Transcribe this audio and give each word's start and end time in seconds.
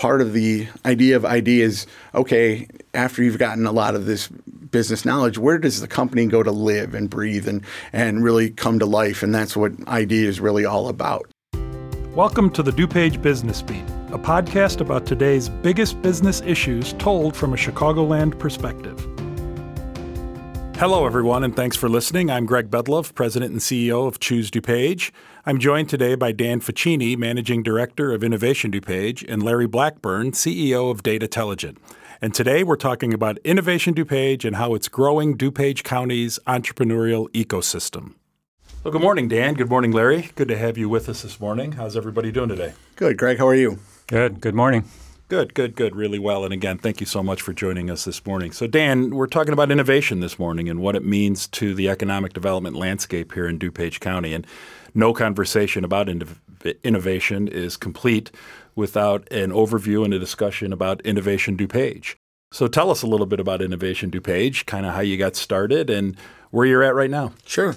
part 0.00 0.22
of 0.22 0.32
the 0.32 0.66
idea 0.86 1.14
of 1.14 1.26
ID 1.26 1.60
is 1.60 1.86
okay, 2.14 2.66
after 2.94 3.22
you've 3.22 3.36
gotten 3.36 3.66
a 3.66 3.70
lot 3.70 3.94
of 3.94 4.06
this 4.06 4.28
business 4.70 5.04
knowledge, 5.04 5.36
where 5.36 5.58
does 5.58 5.82
the 5.82 5.86
company 5.86 6.24
go 6.24 6.42
to 6.42 6.50
live 6.50 6.94
and 6.94 7.10
breathe 7.10 7.46
and, 7.46 7.62
and 7.92 8.24
really 8.24 8.48
come 8.48 8.78
to 8.78 8.86
life? 8.86 9.22
And 9.22 9.34
that's 9.34 9.54
what 9.54 9.72
ID 9.86 10.24
is 10.24 10.40
really 10.40 10.64
all 10.64 10.88
about. 10.88 11.30
Welcome 12.14 12.48
to 12.52 12.62
the 12.62 12.70
DuPage 12.70 13.20
Business 13.20 13.60
Beat, 13.60 13.84
a 14.10 14.18
podcast 14.18 14.80
about 14.80 15.04
today's 15.04 15.50
biggest 15.50 16.00
business 16.00 16.40
issues 16.46 16.94
told 16.94 17.36
from 17.36 17.52
a 17.52 17.56
Chicagoland 17.56 18.38
perspective. 18.38 19.06
Hello, 20.76 21.04
everyone, 21.04 21.44
and 21.44 21.54
thanks 21.54 21.76
for 21.76 21.90
listening. 21.90 22.30
I'm 22.30 22.46
Greg 22.46 22.70
Bedalov, 22.70 23.14
President 23.14 23.52
and 23.52 23.60
CEO 23.60 24.08
of 24.08 24.18
Choose 24.18 24.50
DuPage. 24.50 25.10
I'm 25.46 25.58
joined 25.58 25.88
today 25.88 26.16
by 26.16 26.32
Dan 26.32 26.60
Facchini, 26.60 27.16
Managing 27.16 27.62
Director 27.62 28.12
of 28.12 28.22
Innovation 28.22 28.70
DuPage, 28.70 29.24
and 29.26 29.42
Larry 29.42 29.66
Blackburn, 29.66 30.32
CEO 30.32 30.90
of 30.90 31.02
Datatelligent. 31.02 31.78
And 32.20 32.34
today 32.34 32.62
we're 32.62 32.76
talking 32.76 33.14
about 33.14 33.38
Innovation 33.38 33.94
DuPage 33.94 34.44
and 34.44 34.56
how 34.56 34.74
it's 34.74 34.86
growing 34.86 35.38
DuPage 35.38 35.82
County's 35.82 36.38
entrepreneurial 36.46 37.30
ecosystem. 37.30 38.16
Well, 38.84 38.92
good 38.92 39.00
morning, 39.00 39.28
Dan. 39.28 39.54
Good 39.54 39.70
morning, 39.70 39.92
Larry. 39.92 40.28
Good 40.34 40.48
to 40.48 40.58
have 40.58 40.76
you 40.76 40.90
with 40.90 41.08
us 41.08 41.22
this 41.22 41.40
morning. 41.40 41.72
How's 41.72 41.96
everybody 41.96 42.30
doing 42.30 42.50
today? 42.50 42.74
Good. 42.96 43.16
Greg, 43.16 43.38
how 43.38 43.48
are 43.48 43.54
you? 43.54 43.78
Good. 44.08 44.42
Good 44.42 44.54
morning. 44.54 44.84
Good, 45.30 45.54
good, 45.54 45.76
good. 45.76 45.94
Really 45.94 46.18
well. 46.18 46.42
And 46.44 46.52
again, 46.52 46.76
thank 46.76 46.98
you 46.98 47.06
so 47.06 47.22
much 47.22 47.40
for 47.40 47.52
joining 47.52 47.88
us 47.88 48.04
this 48.04 48.26
morning. 48.26 48.50
So, 48.50 48.66
Dan, 48.66 49.10
we're 49.10 49.28
talking 49.28 49.52
about 49.52 49.70
innovation 49.70 50.18
this 50.18 50.40
morning 50.40 50.68
and 50.68 50.80
what 50.80 50.96
it 50.96 51.04
means 51.04 51.46
to 51.50 51.72
the 51.72 51.88
economic 51.88 52.32
development 52.32 52.74
landscape 52.74 53.32
here 53.32 53.46
in 53.46 53.56
DuPage 53.56 54.00
County. 54.00 54.34
And 54.34 54.44
no 54.92 55.14
conversation 55.14 55.84
about 55.84 56.08
innovation 56.82 57.46
is 57.46 57.76
complete 57.76 58.32
without 58.74 59.30
an 59.32 59.52
overview 59.52 60.04
and 60.04 60.12
a 60.12 60.18
discussion 60.18 60.72
about 60.72 61.00
Innovation 61.02 61.56
DuPage. 61.56 62.16
So, 62.50 62.66
tell 62.66 62.90
us 62.90 63.04
a 63.04 63.06
little 63.06 63.26
bit 63.26 63.38
about 63.38 63.62
Innovation 63.62 64.10
DuPage, 64.10 64.66
kind 64.66 64.84
of 64.84 64.94
how 64.94 65.00
you 65.00 65.16
got 65.16 65.36
started 65.36 65.90
and 65.90 66.16
where 66.50 66.66
you're 66.66 66.82
at 66.82 66.94
right 66.94 67.10
now. 67.10 67.32
Sure. 67.46 67.76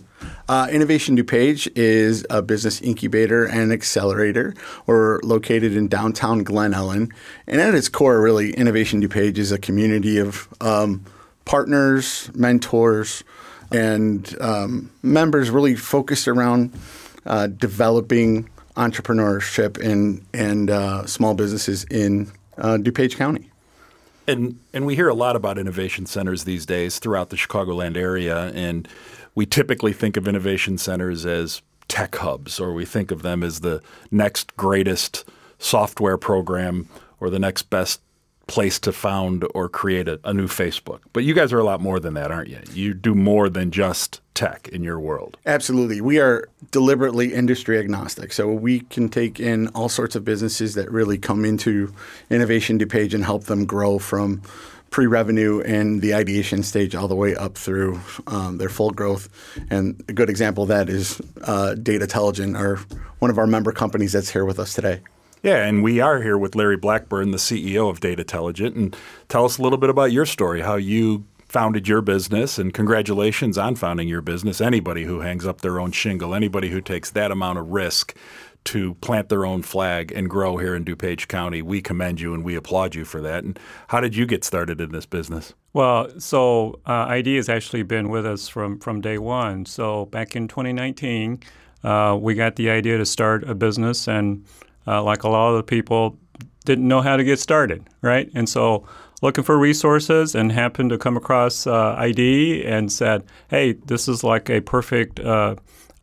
Uh, 0.49 0.67
Innovation 0.71 1.16
DuPage 1.16 1.71
is 1.75 2.25
a 2.29 2.41
business 2.41 2.81
incubator 2.81 3.45
and 3.45 3.71
accelerator. 3.71 4.53
We're 4.85 5.19
located 5.21 5.75
in 5.75 5.88
downtown 5.88 6.43
Glen 6.43 6.73
Ellyn. 6.73 7.11
And 7.47 7.61
at 7.61 7.75
its 7.75 7.89
core, 7.89 8.21
really, 8.21 8.51
Innovation 8.53 9.01
DuPage 9.01 9.38
is 9.38 9.51
a 9.51 9.59
community 9.59 10.17
of 10.17 10.47
um, 10.59 11.05
partners, 11.45 12.31
mentors, 12.33 13.23
and 13.71 14.35
um, 14.41 14.91
members 15.01 15.49
really 15.49 15.75
focused 15.75 16.27
around 16.27 16.73
uh, 17.25 17.47
developing 17.47 18.49
entrepreneurship 18.75 19.77
and, 19.83 20.25
and 20.33 20.69
uh, 20.69 21.05
small 21.05 21.33
businesses 21.35 21.83
in 21.85 22.31
uh, 22.57 22.77
DuPage 22.77 23.17
County. 23.17 23.49
And 24.27 24.59
and 24.73 24.85
we 24.85 24.95
hear 24.95 25.09
a 25.09 25.13
lot 25.13 25.35
about 25.35 25.57
innovation 25.57 26.05
centers 26.05 26.45
these 26.45 26.66
days 26.66 26.99
throughout 26.99 27.29
the 27.29 27.35
Chicagoland 27.35 27.97
area, 27.97 28.52
and 28.53 28.88
we 29.35 29.45
typically 29.45 29.93
think 29.93 30.16
of 30.17 30.27
innovation 30.27 30.77
centers 30.77 31.25
as 31.25 31.61
tech 31.88 32.16
hubs, 32.16 32.59
or 32.59 32.73
we 32.73 32.85
think 32.85 33.11
of 33.11 33.21
them 33.21 33.44
as 33.44 33.59
the 33.59 33.81
next 34.11 34.55
greatest 34.55 35.25
software 35.59 36.17
program 36.17 36.88
or 37.19 37.29
the 37.29 37.39
next 37.39 37.63
best 37.69 38.01
place 38.47 38.80
to 38.80 38.91
found 38.91 39.45
or 39.53 39.69
create 39.69 40.08
a, 40.08 40.19
a, 40.23 40.33
new 40.33 40.47
Facebook. 40.47 40.99
But 41.13 41.23
you 41.23 41.33
guys 41.33 41.53
are 41.53 41.59
a 41.59 41.63
lot 41.63 41.80
more 41.80 41.99
than 41.99 42.13
that, 42.16 42.31
aren't 42.31 42.50
you? 42.50 42.59
You 42.73 42.94
do 42.94 43.16
more 43.16 43.50
than 43.50 43.72
just 43.72 44.22
tech 44.33 44.67
in 44.67 44.83
your 44.83 45.00
world. 45.00 45.38
Absolutely. 45.45 46.02
We 46.02 46.19
are 46.19 46.50
deliberately 46.72 47.33
industry 47.33 47.80
agnostic. 47.80 48.33
So 48.33 48.52
we 48.52 48.81
can 48.81 49.08
take 49.08 49.39
in 49.39 49.67
all 49.69 49.89
sorts 49.89 50.16
of 50.16 50.25
businesses 50.25 50.75
that 50.75 50.91
really 50.91 51.17
come 51.17 51.45
into 51.45 51.94
Innovation 52.30 52.77
DuPage 52.77 53.13
and 53.13 53.23
help 53.23 53.45
them 53.45 53.66
grow 53.66 54.00
from 54.00 54.41
pre-revenue 54.89 55.59
and 55.61 56.02
the 56.02 56.13
ideation 56.13 56.61
stage 56.61 56.94
all 56.94 57.07
the 57.07 57.16
way 57.16 57.35
up 57.35 57.57
through 57.57 58.00
um, 58.28 58.59
their 58.59 58.69
full 58.69 58.91
growth. 58.91 59.28
And 59.72 60.03
a 60.07 60.13
good 60.13 60.29
example 60.29 60.63
of 60.63 60.69
that 60.69 60.88
is 60.88 61.19
uh, 61.41 61.75
Datatelligent, 61.78 62.56
our 62.56 62.78
one 63.18 63.31
of 63.31 63.39
our 63.39 63.47
member 63.47 63.72
companies 63.72 64.12
that's 64.12 64.29
here 64.29 64.45
with 64.45 64.59
us 64.59 64.73
today. 64.73 65.01
Yeah, 65.44 65.66
and 65.66 65.84
we 65.84 66.00
are 66.00 66.22
here 66.22 66.38
with 66.38 66.56
Larry 66.56 66.78
Blackburn, 66.78 67.31
the 67.31 67.38
CEO 67.38 67.90
of 67.90 68.00
Datatelligent. 68.00 68.78
And 68.78 68.96
tell 69.28 69.44
us 69.44 69.58
a 69.58 69.62
little 69.62 69.78
bit 69.78 69.90
about 69.90 70.14
your 70.14 70.26
story, 70.26 70.62
how 70.62 70.76
you 70.76 71.26
founded 71.50 71.86
your 71.86 72.02
business, 72.02 72.58
and 72.58 72.74
congratulations 72.74 73.58
on 73.58 73.76
founding 73.76 74.08
your 74.08 74.22
business. 74.22 74.62
Anybody 74.62 75.04
who 75.04 75.20
hangs 75.20 75.46
up 75.46 75.59
their 75.59 75.81
own 75.81 75.92
shingle, 75.92 76.34
anybody 76.34 76.70
who 76.70 76.80
takes 76.80 77.12
that 77.12 77.30
amount 77.30 77.59
of 77.59 77.68
risk 77.68 78.16
to 78.64 78.94
plant 78.96 79.28
their 79.28 79.46
own 79.46 79.64
flag 79.64 80.14
and 80.16 80.30
grow 80.30 80.56
here 80.56 80.74
in 80.78 80.86
DuPage 80.86 81.28
County, 81.28 81.62
we 81.62 81.81
commend 81.81 82.22
you 82.22 82.34
and 82.34 82.46
we 82.46 82.56
applaud 82.56 82.96
you 82.96 83.04
for 83.04 83.20
that. 83.20 83.44
And 83.44 83.60
how 83.90 84.00
did 84.00 84.16
you 84.16 84.25
get 84.25 84.46
started 84.46 84.80
in 84.80 84.94
this 84.94 85.06
business? 85.06 85.54
Well, 85.74 86.10
so 86.22 86.80
uh, 86.88 87.08
ID 87.10 87.36
has 87.36 87.50
actually 87.50 87.84
been 87.84 88.08
with 88.08 88.25
us 88.25 88.48
from, 88.48 88.80
from 88.80 89.02
day 89.02 89.18
one. 89.18 89.66
So 89.66 90.06
back 90.06 90.38
in 90.38 90.48
2019, 90.48 91.42
uh, 91.84 92.18
we 92.18 92.34
got 92.34 92.56
the 92.56 92.70
idea 92.70 92.98
to 92.98 93.06
start 93.06 93.44
a 93.44 93.54
business 93.54 94.08
and 94.08 94.46
uh, 94.88 95.01
like 95.03 95.23
a 95.23 95.29
lot 95.29 95.51
of 95.51 95.57
the 95.57 95.63
people, 95.63 96.17
didn't 96.66 96.88
know 96.88 97.01
how 97.01 97.17
to 97.17 97.23
get 97.23 97.39
started, 97.39 97.83
right? 98.01 98.29
And 98.33 98.47
so 98.47 98.88
looking 99.21 99.44
for 99.44 99.57
resources 99.57 100.35
and 100.35 100.51
happened 100.51 100.89
to 100.89 100.97
come 100.97 101.17
across 101.17 101.67
uh, 101.67 101.95
ID 101.97 102.66
and 102.66 102.91
said, 102.91 103.23
hey, 103.49 103.73
this 103.73 104.07
is 104.07 104.23
like 104.23 104.49
a 104.49 104.61
perfect 104.61 105.19
uh, 105.19 105.55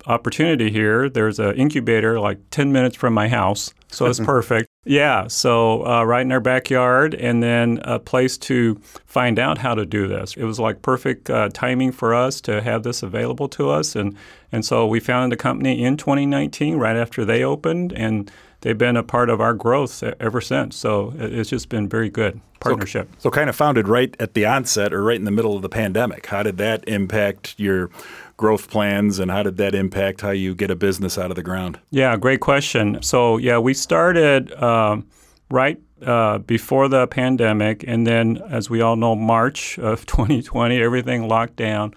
opportunity 0.06 0.70
here. 0.70 1.08
There's 1.08 1.38
an 1.38 1.54
incubator 1.56 2.18
like 2.18 2.38
10 2.50 2.72
minutes 2.72 2.96
from 2.96 3.12
my 3.12 3.28
house, 3.28 3.72
so 3.88 4.06
it's 4.06 4.20
perfect. 4.24 4.68
Yeah, 4.84 5.26
so 5.26 5.86
uh, 5.86 6.04
right 6.04 6.22
in 6.22 6.32
our 6.32 6.40
backyard, 6.40 7.14
and 7.14 7.42
then 7.42 7.80
a 7.84 7.98
place 7.98 8.38
to 8.38 8.76
find 9.04 9.38
out 9.38 9.58
how 9.58 9.74
to 9.74 9.84
do 9.84 10.08
this. 10.08 10.34
It 10.38 10.44
was 10.44 10.58
like 10.58 10.80
perfect 10.80 11.28
uh, 11.28 11.50
timing 11.52 11.92
for 11.92 12.14
us 12.14 12.40
to 12.42 12.62
have 12.62 12.82
this 12.82 13.02
available 13.02 13.48
to 13.50 13.68
us, 13.68 13.94
and 13.94 14.16
and 14.52 14.64
so 14.64 14.86
we 14.86 14.98
founded 14.98 15.38
the 15.38 15.42
company 15.42 15.84
in 15.84 15.98
2019, 15.98 16.76
right 16.78 16.96
after 16.96 17.26
they 17.26 17.44
opened, 17.44 17.92
and 17.92 18.30
they've 18.60 18.78
been 18.78 18.96
a 18.96 19.02
part 19.02 19.30
of 19.30 19.40
our 19.40 19.54
growth 19.54 20.02
ever 20.02 20.40
since. 20.40 20.76
So 20.76 21.12
it's 21.16 21.50
just 21.50 21.68
been 21.68 21.88
very 21.88 22.10
good 22.10 22.40
partnership. 22.60 23.08
So, 23.14 23.28
so, 23.28 23.30
kind 23.30 23.50
of 23.50 23.56
founded 23.56 23.88
right 23.88 24.14
at 24.20 24.34
the 24.34 24.46
onset 24.46 24.92
or 24.92 25.02
right 25.02 25.16
in 25.16 25.24
the 25.24 25.30
middle 25.30 25.56
of 25.56 25.62
the 25.62 25.68
pandemic. 25.68 26.26
How 26.26 26.42
did 26.42 26.58
that 26.58 26.86
impact 26.86 27.54
your 27.58 27.90
growth 28.36 28.70
plans 28.70 29.18
and 29.18 29.30
how 29.30 29.42
did 29.42 29.56
that 29.58 29.74
impact 29.74 30.20
how 30.20 30.30
you 30.30 30.54
get 30.54 30.70
a 30.70 30.76
business 30.76 31.18
out 31.18 31.30
of 31.30 31.36
the 31.36 31.42
ground? 31.42 31.78
Yeah, 31.90 32.16
great 32.16 32.40
question. 32.40 33.02
So 33.02 33.36
yeah, 33.38 33.58
we 33.58 33.74
started 33.74 34.52
um, 34.62 35.06
right 35.50 35.80
uh, 36.02 36.38
before 36.38 36.88
the 36.88 37.06
pandemic, 37.06 37.84
and 37.86 38.06
then 38.06 38.42
as 38.48 38.70
we 38.70 38.80
all 38.80 38.96
know, 38.96 39.14
March 39.14 39.78
of 39.78 40.06
2020, 40.06 40.80
everything 40.80 41.28
locked 41.28 41.56
down. 41.56 41.94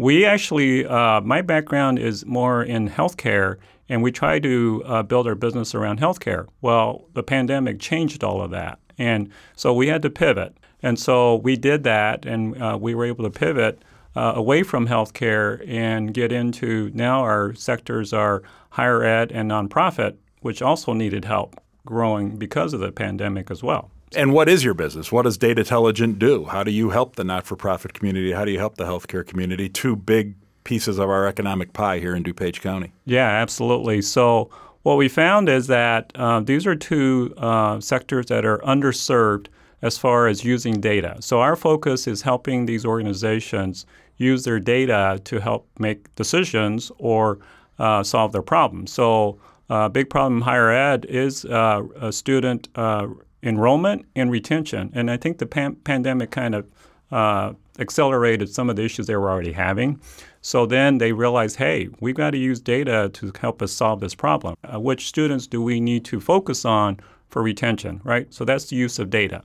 We 0.00 0.24
actually, 0.24 0.86
uh, 0.86 1.20
my 1.20 1.42
background 1.42 1.98
is 1.98 2.24
more 2.24 2.62
in 2.62 2.88
healthcare, 2.88 3.56
and 3.86 4.02
we 4.02 4.10
try 4.10 4.38
to 4.38 4.82
uh, 4.86 5.02
build 5.02 5.26
our 5.26 5.34
business 5.34 5.74
around 5.74 6.00
healthcare. 6.00 6.46
Well, 6.62 7.04
the 7.12 7.22
pandemic 7.22 7.80
changed 7.80 8.24
all 8.24 8.40
of 8.40 8.50
that, 8.50 8.78
and 8.96 9.30
so 9.56 9.74
we 9.74 9.88
had 9.88 10.00
to 10.00 10.08
pivot. 10.08 10.56
And 10.82 10.98
so 10.98 11.34
we 11.36 11.54
did 11.54 11.84
that, 11.84 12.24
and 12.24 12.62
uh, 12.62 12.78
we 12.80 12.94
were 12.94 13.04
able 13.04 13.24
to 13.24 13.30
pivot 13.30 13.82
uh, 14.16 14.32
away 14.36 14.62
from 14.62 14.88
healthcare 14.88 15.62
and 15.68 16.14
get 16.14 16.32
into 16.32 16.90
now 16.94 17.20
our 17.20 17.52
sectors 17.52 18.14
are 18.14 18.42
higher 18.70 19.04
ed 19.04 19.30
and 19.32 19.50
nonprofit, 19.50 20.16
which 20.40 20.62
also 20.62 20.94
needed 20.94 21.26
help 21.26 21.60
growing 21.84 22.38
because 22.38 22.72
of 22.72 22.80
the 22.80 22.90
pandemic 22.90 23.50
as 23.50 23.62
well. 23.62 23.90
And 24.16 24.32
what 24.32 24.48
is 24.48 24.64
your 24.64 24.74
business? 24.74 25.12
What 25.12 25.22
does 25.22 25.38
Datatelligent 25.38 26.18
do? 26.18 26.46
How 26.46 26.64
do 26.64 26.72
you 26.72 26.90
help 26.90 27.14
the 27.14 27.22
not-for-profit 27.22 27.92
community? 27.92 28.32
How 28.32 28.44
do 28.44 28.50
you 28.50 28.58
help 28.58 28.76
the 28.76 28.84
healthcare 28.84 29.24
community? 29.24 29.68
Two 29.68 29.94
big 29.94 30.34
pieces 30.64 30.98
of 30.98 31.08
our 31.08 31.28
economic 31.28 31.72
pie 31.72 32.00
here 32.00 32.16
in 32.16 32.24
DuPage 32.24 32.60
County. 32.60 32.92
Yeah, 33.04 33.28
absolutely. 33.28 34.02
So 34.02 34.50
what 34.82 34.96
we 34.96 35.08
found 35.08 35.48
is 35.48 35.68
that 35.68 36.10
uh, 36.16 36.40
these 36.40 36.66
are 36.66 36.74
two 36.74 37.32
uh, 37.36 37.80
sectors 37.80 38.26
that 38.26 38.44
are 38.44 38.58
underserved 38.58 39.46
as 39.82 39.96
far 39.96 40.26
as 40.26 40.44
using 40.44 40.80
data. 40.80 41.16
So 41.20 41.40
our 41.40 41.54
focus 41.54 42.06
is 42.08 42.22
helping 42.22 42.66
these 42.66 42.84
organizations 42.84 43.86
use 44.16 44.42
their 44.42 44.58
data 44.58 45.20
to 45.24 45.40
help 45.40 45.68
make 45.78 46.14
decisions 46.16 46.90
or 46.98 47.38
uh, 47.78 48.02
solve 48.02 48.32
their 48.32 48.42
problems. 48.42 48.92
So 48.92 49.38
a 49.70 49.74
uh, 49.74 49.88
big 49.88 50.10
problem 50.10 50.38
in 50.38 50.42
higher 50.42 50.70
ed 50.70 51.06
is 51.08 51.44
uh, 51.44 51.82
a 52.00 52.12
student 52.12 52.68
uh, 52.74 53.06
enrollment 53.42 54.06
and 54.14 54.30
retention. 54.30 54.90
And 54.94 55.10
I 55.10 55.16
think 55.16 55.38
the 55.38 55.46
pan- 55.46 55.76
pandemic 55.76 56.30
kind 56.30 56.54
of 56.54 56.66
uh, 57.10 57.52
accelerated 57.78 58.48
some 58.48 58.70
of 58.70 58.76
the 58.76 58.84
issues 58.84 59.06
they 59.06 59.16
were 59.16 59.30
already 59.30 59.52
having. 59.52 60.00
So 60.42 60.66
then 60.66 60.98
they 60.98 61.12
realized, 61.12 61.56
hey, 61.56 61.88
we've 62.00 62.14
got 62.14 62.30
to 62.30 62.38
use 62.38 62.60
data 62.60 63.10
to 63.14 63.32
help 63.40 63.62
us 63.62 63.72
solve 63.72 64.00
this 64.00 64.14
problem. 64.14 64.54
Uh, 64.62 64.78
which 64.80 65.08
students 65.08 65.46
do 65.46 65.62
we 65.62 65.80
need 65.80 66.04
to 66.06 66.20
focus 66.20 66.64
on 66.64 66.98
for 67.28 67.42
retention, 67.42 68.00
right? 68.04 68.32
So 68.32 68.44
that's 68.44 68.66
the 68.66 68.76
use 68.76 68.98
of 68.98 69.10
data. 69.10 69.42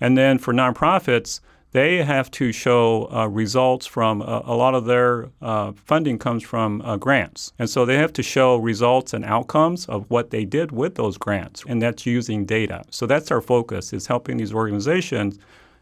And 0.00 0.18
then 0.18 0.38
for 0.38 0.52
nonprofits, 0.52 1.40
they 1.74 2.04
have 2.04 2.30
to 2.30 2.52
show 2.52 3.08
uh, 3.12 3.26
results 3.26 3.84
from 3.84 4.22
uh, 4.22 4.42
a 4.44 4.54
lot 4.54 4.76
of 4.76 4.84
their 4.84 5.28
uh, 5.42 5.72
funding 5.72 6.20
comes 6.20 6.44
from 6.44 6.80
uh, 6.82 6.96
grants. 6.96 7.52
And 7.58 7.68
so 7.68 7.84
they 7.84 7.96
have 7.96 8.12
to 8.12 8.22
show 8.22 8.56
results 8.58 9.12
and 9.12 9.24
outcomes 9.24 9.86
of 9.86 10.08
what 10.08 10.30
they 10.30 10.44
did 10.44 10.70
with 10.70 10.94
those 10.94 11.18
grants. 11.18 11.64
And 11.66 11.82
that's 11.82 12.06
using 12.06 12.44
data. 12.44 12.84
So 12.90 13.06
that's 13.06 13.32
our 13.32 13.40
focus 13.40 13.92
is 13.92 14.06
helping 14.06 14.36
these 14.36 14.54
organizations 14.54 15.36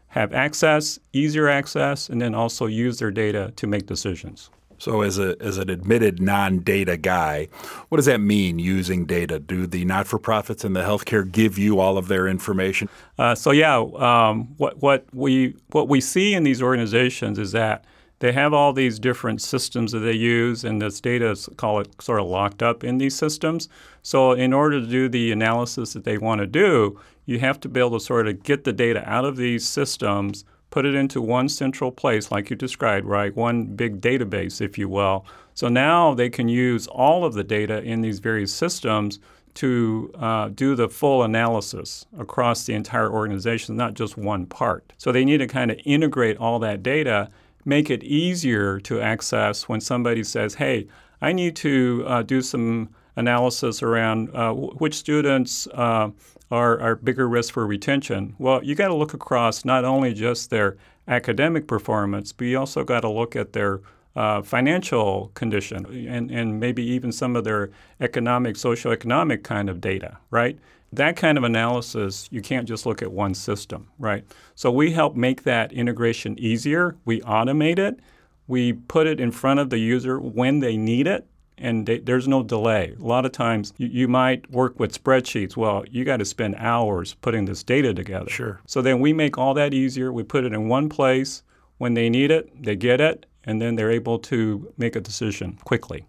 have 0.07 0.33
access, 0.33 0.97
easier 1.13 1.47
access, 1.47 2.09
and 2.09 2.19
then 2.19 2.33
also 2.33 2.65
use 2.65 2.97
their 2.97 3.11
data 3.11 3.53
to 3.55 3.67
make 3.67 3.85
decisions. 3.85 4.49
So, 4.77 5.01
as 5.01 5.19
a 5.19 5.35
as 5.39 5.57
an 5.57 5.69
admitted 5.69 6.21
non-data 6.21 6.97
guy, 6.97 7.47
what 7.89 7.97
does 7.97 8.05
that 8.05 8.19
mean? 8.19 8.59
Using 8.59 9.05
data? 9.05 9.39
Do 9.39 9.67
the 9.67 9.85
not-for-profits 9.85 10.63
and 10.63 10.75
the 10.75 10.81
healthcare 10.81 11.29
give 11.29 11.57
you 11.57 11.79
all 11.79 11.97
of 11.97 12.07
their 12.07 12.27
information? 12.27 12.89
Uh, 13.17 13.35
so, 13.35 13.51
yeah, 13.51 13.77
um, 13.77 14.55
what 14.57 14.81
what 14.81 15.05
we 15.13 15.55
what 15.71 15.87
we 15.87 16.01
see 16.01 16.33
in 16.33 16.43
these 16.43 16.61
organizations 16.61 17.39
is 17.39 17.51
that 17.53 17.85
they 18.19 18.31
have 18.31 18.53
all 18.53 18.71
these 18.71 18.99
different 18.99 19.41
systems 19.41 19.91
that 19.91 19.99
they 19.99 20.13
use, 20.13 20.63
and 20.63 20.81
this 20.81 21.01
data 21.01 21.31
is 21.31 21.49
call 21.57 21.79
it 21.79 22.01
sort 22.01 22.21
of 22.21 22.27
locked 22.27 22.63
up 22.63 22.83
in 22.83 22.97
these 22.97 23.15
systems. 23.15 23.67
So, 24.01 24.31
in 24.31 24.53
order 24.53 24.79
to 24.79 24.87
do 24.87 25.09
the 25.09 25.31
analysis 25.31 25.93
that 25.93 26.05
they 26.05 26.17
want 26.17 26.39
to 26.39 26.47
do, 26.47 26.99
you 27.25 27.39
have 27.39 27.59
to 27.61 27.69
be 27.69 27.79
able 27.79 27.99
to 27.99 27.99
sort 27.99 28.27
of 28.27 28.43
get 28.43 28.63
the 28.63 28.73
data 28.73 29.03
out 29.09 29.25
of 29.25 29.35
these 29.35 29.67
systems 29.67 30.45
put 30.73 30.87
it 30.87 30.95
into 30.95 31.21
one 31.21 31.47
central 31.47 31.91
place, 31.91 32.31
like 32.31 32.49
you 32.49 32.55
described, 32.55 33.05
right? 33.05 33.35
One 33.35 33.65
big 33.65 34.01
database, 34.01 34.59
if 34.59 34.75
you 34.75 34.89
will. 34.89 35.23
So 35.53 35.67
now 35.67 36.15
they 36.15 36.31
can 36.31 36.49
use 36.49 36.87
all 36.87 37.25
of 37.25 37.35
the 37.35 37.43
data 37.43 37.83
in 37.83 38.01
these 38.01 38.17
various 38.17 38.51
systems 38.51 39.19
to 39.53 40.11
uh, 40.15 40.49
do 40.49 40.73
the 40.73 40.89
full 40.89 41.21
analysis 41.21 42.07
across 42.17 42.65
the 42.65 42.73
entire 42.73 43.11
organization, 43.11 43.77
not 43.77 43.93
just 43.93 44.17
one 44.17 44.47
part. 44.47 44.93
So 44.97 45.11
they 45.11 45.23
need 45.23 45.37
to 45.37 45.47
kind 45.47 45.69
of 45.69 45.77
integrate 45.85 46.37
all 46.37 46.57
that 46.57 46.81
data, 46.81 47.29
make 47.65 47.91
it 47.91 48.03
easier 48.03 48.79
to 48.79 48.99
access 48.99 49.69
when 49.69 49.79
somebody 49.79 50.23
says, 50.23 50.55
hey, 50.55 50.87
I 51.21 51.33
need 51.33 51.55
to 51.57 52.03
uh, 52.07 52.23
do 52.23 52.41
some 52.41 52.89
analysis 53.15 53.83
around 53.83 54.35
uh, 54.35 54.51
which 54.53 54.95
students 54.95 55.67
uh, 55.75 56.09
are, 56.53 56.79
are 56.79 56.95
bigger 56.95 57.27
risk 57.27 57.51
for 57.51 57.65
retention. 57.65 58.35
Well, 58.37 58.63
you 58.63 58.75
got 58.75 58.89
to 58.89 58.93
look 58.93 59.15
across 59.15 59.65
not 59.65 59.83
only 59.85 60.13
just 60.13 60.51
their 60.51 60.77
academic 61.07 61.67
performance, 61.67 62.31
but 62.31 62.45
you 62.45 62.59
also 62.59 62.83
got 62.83 62.99
to 62.99 63.09
look 63.09 63.35
at 63.35 63.53
their 63.53 63.81
uh, 64.15 64.43
financial 64.43 65.31
condition 65.33 65.83
and, 66.07 66.29
and 66.29 66.59
maybe 66.59 66.83
even 66.83 67.11
some 67.11 67.35
of 67.35 67.43
their 67.43 67.71
economic, 67.99 68.55
socioeconomic 68.55 69.43
kind 69.43 69.67
of 69.67 69.81
data, 69.81 70.19
right? 70.29 70.59
That 70.91 71.15
kind 71.17 71.39
of 71.39 71.43
analysis, 71.43 72.27
you 72.29 72.43
can't 72.43 72.67
just 72.67 72.85
look 72.85 73.01
at 73.01 73.11
one 73.11 73.33
system, 73.33 73.87
right? 73.97 74.23
So 74.53 74.71
we 74.71 74.91
help 74.91 75.15
make 75.15 75.41
that 75.43 75.73
integration 75.73 76.37
easier. 76.37 76.95
We 77.03 77.21
automate 77.21 77.79
it. 77.79 77.99
We 78.45 78.73
put 78.73 79.07
it 79.07 79.19
in 79.19 79.31
front 79.31 79.59
of 79.59 79.71
the 79.71 79.79
user 79.79 80.19
when 80.19 80.59
they 80.59 80.77
need 80.77 81.07
it 81.07 81.25
and 81.57 81.85
they, 81.85 81.99
there's 81.99 82.27
no 82.27 82.43
delay. 82.43 82.95
A 82.99 83.03
lot 83.03 83.25
of 83.25 83.31
times 83.31 83.73
you, 83.77 83.87
you 83.87 84.07
might 84.07 84.49
work 84.51 84.79
with 84.79 85.01
spreadsheets. 85.01 85.55
Well, 85.55 85.83
you 85.89 86.03
got 86.03 86.17
to 86.17 86.25
spend 86.25 86.55
hours 86.57 87.15
putting 87.15 87.45
this 87.45 87.63
data 87.63 87.93
together. 87.93 88.29
Sure. 88.29 88.61
So 88.65 88.81
then 88.81 88.99
we 88.99 89.13
make 89.13 89.37
all 89.37 89.53
that 89.53 89.73
easier. 89.73 90.11
We 90.11 90.23
put 90.23 90.43
it 90.43 90.53
in 90.53 90.67
one 90.67 90.89
place. 90.89 91.43
When 91.77 91.95
they 91.95 92.09
need 92.09 92.31
it, 92.31 92.63
they 92.63 92.75
get 92.75 93.01
it, 93.01 93.25
and 93.43 93.61
then 93.61 93.75
they're 93.75 93.91
able 93.91 94.19
to 94.19 94.71
make 94.77 94.95
a 94.95 95.01
decision 95.01 95.57
quickly. 95.65 96.05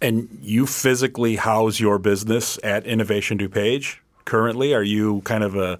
And 0.00 0.38
you 0.40 0.66
physically 0.66 1.36
house 1.36 1.78
your 1.80 1.98
business 1.98 2.58
at 2.64 2.86
Innovation 2.86 3.38
DuPage 3.38 3.98
currently? 4.24 4.74
Are 4.74 4.82
you 4.82 5.20
kind 5.22 5.44
of 5.44 5.54
a 5.56 5.78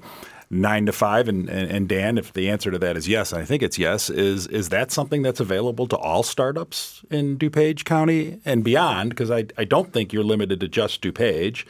nine 0.53 0.87
to 0.87 0.93
five? 0.93 1.27
And, 1.27 1.49
and, 1.49 1.69
and, 1.71 1.89
Dan, 1.89 2.19
if 2.19 2.33
the 2.33 2.49
answer 2.49 2.71
to 2.71 2.79
that 2.79 2.97
is 2.97 3.09
yes, 3.09 3.33
and 3.33 3.41
I 3.41 3.45
think 3.45 3.63
it's 3.63 3.79
yes, 3.79 4.11
is 4.11 4.47
is 4.47 4.69
that 4.69 4.93
something 4.93 5.23
that's 5.23 5.41
available 5.41 5.89
to 5.89 5.97
all 5.97 6.23
startups 6.23 7.03
in 7.11 7.39
DuPage 7.39 7.85
County 7.85 8.39
and 8.45 8.63
beyond? 8.63 9.11
Because 9.11 9.31
I, 9.31 9.47
I 9.59 9.65
don't 9.65 9.93
think 9.93 10.13
you're 10.13 10.23
limited 10.23 10.61
to 10.61 10.69
just 10.69 11.03
DuPage, 11.03 11.65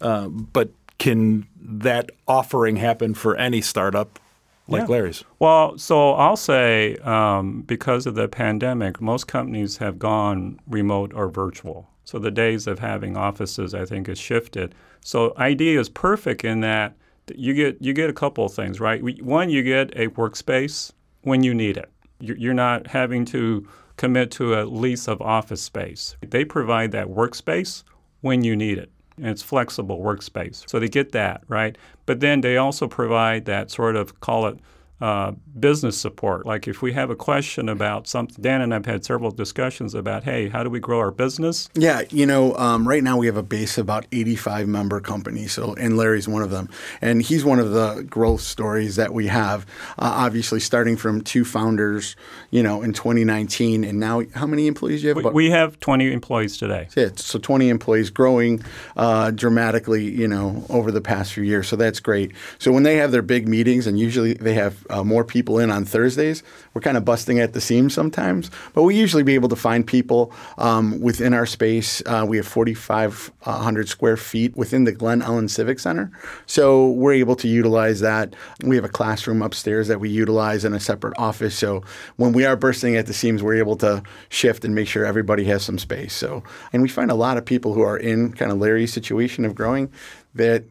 uh, 0.00 0.28
but 0.28 0.70
can 0.98 1.48
that 1.60 2.10
offering 2.28 2.76
happen 2.76 3.14
for 3.14 3.34
any 3.36 3.60
startup 3.60 4.20
like 4.68 4.82
yeah. 4.82 4.86
Larry's? 4.86 5.24
Well, 5.38 5.78
so 5.78 6.12
I'll 6.12 6.36
say 6.36 6.96
um, 6.98 7.62
because 7.62 8.06
of 8.06 8.14
the 8.14 8.28
pandemic, 8.28 9.00
most 9.00 9.26
companies 9.26 9.78
have 9.78 9.98
gone 9.98 10.60
remote 10.68 11.12
or 11.14 11.28
virtual. 11.28 11.88
So 12.04 12.18
the 12.18 12.30
days 12.30 12.66
of 12.66 12.78
having 12.78 13.16
offices, 13.16 13.74
I 13.74 13.84
think, 13.84 14.06
has 14.06 14.18
shifted. 14.18 14.74
So 15.00 15.34
ID 15.36 15.76
is 15.76 15.88
perfect 15.88 16.44
in 16.44 16.60
that– 16.60 16.94
you 17.36 17.54
get 17.54 17.78
you 17.80 17.92
get 17.92 18.08
a 18.10 18.12
couple 18.12 18.44
of 18.44 18.52
things, 18.52 18.80
right? 18.80 19.02
One, 19.22 19.50
you 19.50 19.62
get 19.62 19.90
a 19.96 20.08
workspace 20.08 20.92
when 21.22 21.42
you 21.42 21.54
need 21.54 21.76
it. 21.76 21.90
You're 22.20 22.54
not 22.54 22.88
having 22.88 23.24
to 23.26 23.66
commit 23.96 24.30
to 24.32 24.54
a 24.54 24.62
lease 24.64 25.08
of 25.08 25.20
office 25.20 25.62
space. 25.62 26.16
They 26.20 26.44
provide 26.44 26.92
that 26.92 27.08
workspace 27.08 27.84
when 28.20 28.44
you 28.44 28.56
need 28.56 28.78
it. 28.78 28.90
And 29.16 29.26
it's 29.26 29.42
flexible 29.42 30.00
workspace. 30.00 30.68
So 30.68 30.78
they 30.78 30.88
get 30.88 31.12
that, 31.12 31.42
right? 31.48 31.76
But 32.06 32.20
then 32.20 32.40
they 32.40 32.56
also 32.56 32.86
provide 32.86 33.44
that 33.46 33.70
sort 33.70 33.96
of 33.96 34.20
call 34.20 34.46
it 34.46 34.58
uh, 35.00 35.32
business 35.58 35.98
support. 35.98 36.46
Like 36.46 36.66
if 36.66 36.82
we 36.82 36.92
have 36.92 37.10
a 37.10 37.16
question 37.16 37.68
about 37.68 38.06
something, 38.06 38.42
Dan 38.42 38.60
and 38.60 38.74
I've 38.74 38.86
had 38.86 39.04
several 39.04 39.30
discussions 39.30 39.94
about, 39.94 40.24
hey, 40.24 40.48
how 40.48 40.62
do 40.64 40.70
we 40.70 40.80
grow 40.80 40.98
our 40.98 41.10
business? 41.10 41.68
Yeah, 41.74 42.02
you 42.10 42.26
know, 42.26 42.56
um, 42.56 42.86
right 42.86 43.02
now 43.02 43.16
we 43.16 43.26
have 43.26 43.36
a 43.36 43.42
base 43.42 43.78
of 43.78 43.86
about 43.86 44.06
85 44.12 44.66
member 44.66 45.00
companies. 45.00 45.52
So, 45.52 45.74
and 45.74 45.96
Larry's 45.96 46.28
one 46.28 46.42
of 46.42 46.50
them, 46.50 46.68
and 47.00 47.22
he's 47.22 47.44
one 47.44 47.58
of 47.58 47.70
the 47.70 48.06
growth 48.08 48.40
stories 48.40 48.96
that 48.96 49.14
we 49.14 49.28
have. 49.28 49.66
Uh, 49.98 50.12
obviously, 50.16 50.60
starting 50.60 50.96
from 50.96 51.22
two 51.22 51.44
founders, 51.44 52.16
you 52.50 52.62
know, 52.62 52.82
in 52.82 52.92
2019, 52.92 53.84
and 53.84 54.00
now 54.00 54.22
how 54.34 54.46
many 54.46 54.66
employees 54.66 55.02
do 55.02 55.08
you 55.08 55.14
have? 55.14 55.24
We, 55.24 55.30
we 55.30 55.50
have 55.50 55.78
20 55.80 56.12
employees 56.12 56.58
today. 56.58 56.88
Yeah, 56.96 57.10
so 57.14 57.38
20 57.38 57.68
employees, 57.68 58.10
growing 58.10 58.62
uh, 58.96 59.30
dramatically, 59.30 60.04
you 60.04 60.26
know, 60.26 60.64
over 60.68 60.90
the 60.90 61.00
past 61.00 61.32
few 61.32 61.44
years. 61.44 61.68
So 61.68 61.76
that's 61.76 62.00
great. 62.00 62.32
So 62.58 62.72
when 62.72 62.82
they 62.82 62.96
have 62.96 63.12
their 63.12 63.22
big 63.22 63.46
meetings, 63.46 63.86
and 63.86 63.98
usually 63.98 64.34
they 64.34 64.54
have 64.54 64.87
uh, 64.90 65.04
more 65.04 65.24
people 65.24 65.58
in 65.58 65.70
on 65.70 65.84
Thursdays. 65.84 66.42
We're 66.74 66.80
kind 66.80 66.96
of 66.96 67.04
busting 67.04 67.38
at 67.38 67.52
the 67.52 67.60
seams 67.60 67.94
sometimes, 67.94 68.50
but 68.74 68.82
we 68.82 68.96
usually 68.96 69.22
be 69.22 69.34
able 69.34 69.48
to 69.48 69.56
find 69.56 69.86
people 69.86 70.32
um, 70.58 71.00
within 71.00 71.34
our 71.34 71.46
space. 71.46 72.02
Uh, 72.06 72.24
we 72.28 72.36
have 72.36 72.46
4,500 72.46 73.88
square 73.88 74.16
feet 74.16 74.56
within 74.56 74.84
the 74.84 74.92
Glen 74.92 75.20
Ellyn 75.20 75.48
Civic 75.48 75.78
Center, 75.78 76.10
so 76.46 76.90
we're 76.90 77.12
able 77.12 77.36
to 77.36 77.48
utilize 77.48 78.00
that. 78.00 78.34
We 78.62 78.76
have 78.76 78.84
a 78.84 78.88
classroom 78.88 79.42
upstairs 79.42 79.88
that 79.88 80.00
we 80.00 80.08
utilize 80.08 80.64
in 80.64 80.74
a 80.74 80.80
separate 80.80 81.18
office. 81.18 81.56
So 81.56 81.82
when 82.16 82.32
we 82.32 82.44
are 82.44 82.56
bursting 82.56 82.96
at 82.96 83.06
the 83.06 83.14
seams, 83.14 83.42
we're 83.42 83.58
able 83.58 83.76
to 83.76 84.02
shift 84.28 84.64
and 84.64 84.74
make 84.74 84.88
sure 84.88 85.04
everybody 85.04 85.44
has 85.44 85.64
some 85.64 85.78
space. 85.78 86.14
So, 86.14 86.42
and 86.72 86.82
we 86.82 86.88
find 86.88 87.10
a 87.10 87.14
lot 87.14 87.36
of 87.36 87.44
people 87.44 87.74
who 87.74 87.82
are 87.82 87.96
in 87.96 88.32
kind 88.32 88.50
of 88.50 88.58
Larry's 88.58 88.92
situation 88.92 89.44
of 89.44 89.54
growing 89.54 89.92
that 90.34 90.64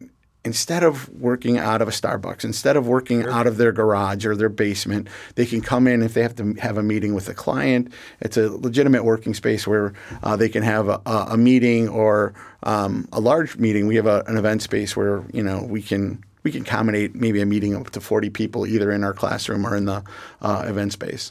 instead 0.48 0.82
of 0.82 1.10
working 1.10 1.58
out 1.58 1.82
of 1.82 1.88
a 1.88 1.90
Starbucks, 1.90 2.42
instead 2.42 2.74
of 2.74 2.88
working 2.88 3.20
sure. 3.20 3.30
out 3.30 3.46
of 3.46 3.58
their 3.58 3.70
garage 3.70 4.24
or 4.24 4.34
their 4.34 4.48
basement, 4.48 5.06
they 5.34 5.44
can 5.44 5.60
come 5.60 5.86
in 5.86 6.02
if 6.02 6.14
they 6.14 6.22
have 6.22 6.34
to 6.36 6.54
have 6.54 6.78
a 6.78 6.82
meeting 6.82 7.12
with 7.12 7.28
a 7.28 7.34
client. 7.34 7.92
It's 8.20 8.38
a 8.38 8.48
legitimate 8.48 9.04
working 9.04 9.34
space 9.34 9.66
where 9.66 9.92
uh, 10.22 10.36
they 10.36 10.48
can 10.48 10.62
have 10.62 10.88
a, 10.88 11.02
a 11.04 11.36
meeting 11.36 11.86
or 11.86 12.32
um, 12.62 13.06
a 13.12 13.20
large 13.20 13.58
meeting. 13.58 13.86
We 13.86 13.96
have 13.96 14.06
a, 14.06 14.24
an 14.26 14.38
event 14.38 14.62
space 14.62 14.96
where 14.96 15.22
you 15.34 15.42
know 15.42 15.62
we 15.68 15.82
can 15.82 16.24
we 16.44 16.50
can 16.50 16.62
accommodate 16.62 17.14
maybe 17.14 17.42
a 17.42 17.46
meeting 17.46 17.76
up 17.76 17.90
to 17.90 18.00
40 18.00 18.30
people 18.30 18.66
either 18.66 18.90
in 18.90 19.04
our 19.04 19.12
classroom 19.12 19.66
or 19.66 19.76
in 19.76 19.84
the 19.84 20.02
uh, 20.40 20.64
event 20.66 20.94
space. 20.94 21.30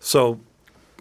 So 0.00 0.40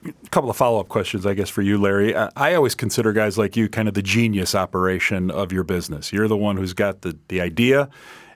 a 0.05 0.29
couple 0.29 0.50
of 0.50 0.57
follow 0.57 0.79
up 0.79 0.89
questions, 0.89 1.25
I 1.25 1.33
guess, 1.33 1.50
for 1.50 1.62
you, 1.62 1.77
Larry. 1.77 2.15
I 2.15 2.55
always 2.55 2.75
consider 2.75 3.13
guys 3.13 3.38
like 3.38 3.55
you 3.55 3.69
kind 3.69 3.88
of 3.88 3.93
the 3.93 4.01
genius 4.01 4.55
operation 4.55 5.31
of 5.31 5.51
your 5.51 5.63
business. 5.63 6.12
You're 6.12 6.27
the 6.27 6.38
one 6.38 6.57
who's 6.57 6.74
got 6.74 7.01
the, 7.01 7.17
the 7.27 7.41
idea 7.41 7.89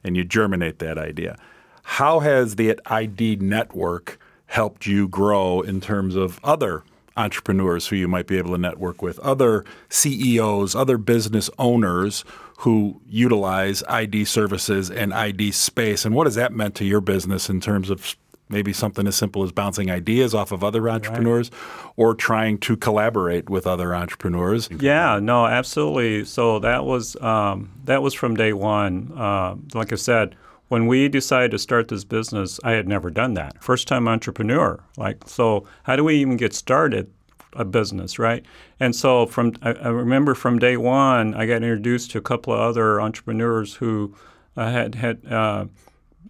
and 0.03 0.15
you 0.15 0.23
germinate 0.23 0.79
that 0.79 0.97
idea. 0.97 1.37
How 1.83 2.19
has 2.19 2.55
the 2.55 2.79
ID 2.85 3.37
network 3.37 4.19
helped 4.47 4.85
you 4.85 5.07
grow 5.07 5.61
in 5.61 5.81
terms 5.81 6.15
of 6.15 6.39
other 6.43 6.83
entrepreneurs 7.15 7.87
who 7.87 7.95
you 7.95 8.07
might 8.07 8.27
be 8.27 8.37
able 8.37 8.51
to 8.51 8.57
network 8.57 9.01
with, 9.01 9.19
other 9.19 9.65
CEOs, 9.89 10.75
other 10.75 10.97
business 10.97 11.49
owners 11.57 12.23
who 12.59 13.01
utilize 13.07 13.83
ID 13.83 14.25
services 14.25 14.91
and 14.91 15.13
ID 15.13 15.51
space? 15.51 16.05
And 16.05 16.13
what 16.13 16.27
has 16.27 16.35
that 16.35 16.53
meant 16.53 16.75
to 16.75 16.85
your 16.85 17.01
business 17.01 17.49
in 17.49 17.59
terms 17.59 17.89
of 17.89 18.15
maybe 18.49 18.73
something 18.73 19.07
as 19.07 19.15
simple 19.15 19.43
as 19.43 19.51
bouncing 19.51 19.91
ideas 19.91 20.33
off 20.33 20.51
of 20.51 20.63
other 20.63 20.89
entrepreneurs 20.89 21.51
right. 21.51 21.91
or 21.95 22.15
trying 22.15 22.57
to 22.59 22.77
collaborate 22.77 23.49
with 23.49 23.67
other 23.67 23.95
entrepreneurs. 23.95 24.69
Yeah 24.79 25.19
no 25.19 25.45
absolutely. 25.45 26.25
So 26.25 26.59
that 26.59 26.85
was 26.85 27.15
um, 27.21 27.71
that 27.85 28.01
was 28.01 28.13
from 28.13 28.35
day 28.35 28.53
one. 28.53 29.11
Uh, 29.15 29.55
like 29.73 29.91
i 29.91 29.95
said 29.95 30.35
when 30.69 30.85
we 30.85 31.07
decided 31.07 31.51
to 31.51 31.59
start 31.59 31.87
this 31.87 32.03
business 32.03 32.59
i 32.63 32.71
had 32.71 32.87
never 32.87 33.09
done 33.09 33.33
that. 33.35 33.61
First 33.63 33.87
time 33.87 34.07
entrepreneur 34.07 34.83
like 34.97 35.23
so 35.27 35.65
how 35.83 35.95
do 35.95 36.03
we 36.03 36.15
even 36.15 36.37
get 36.37 36.53
started 36.53 37.11
a 37.53 37.65
business 37.65 38.19
right? 38.19 38.45
And 38.79 38.95
so 38.95 39.25
from 39.25 39.53
I, 39.61 39.73
I 39.73 39.87
remember 39.89 40.35
from 40.35 40.59
day 40.59 40.77
one 40.77 41.33
i 41.33 41.45
got 41.45 41.55
introduced 41.55 42.11
to 42.11 42.17
a 42.17 42.21
couple 42.21 42.53
of 42.53 42.59
other 42.59 43.01
entrepreneurs 43.01 43.75
who 43.75 44.15
uh, 44.55 44.71
had 44.71 44.95
had 44.95 45.25
uh, 45.31 45.65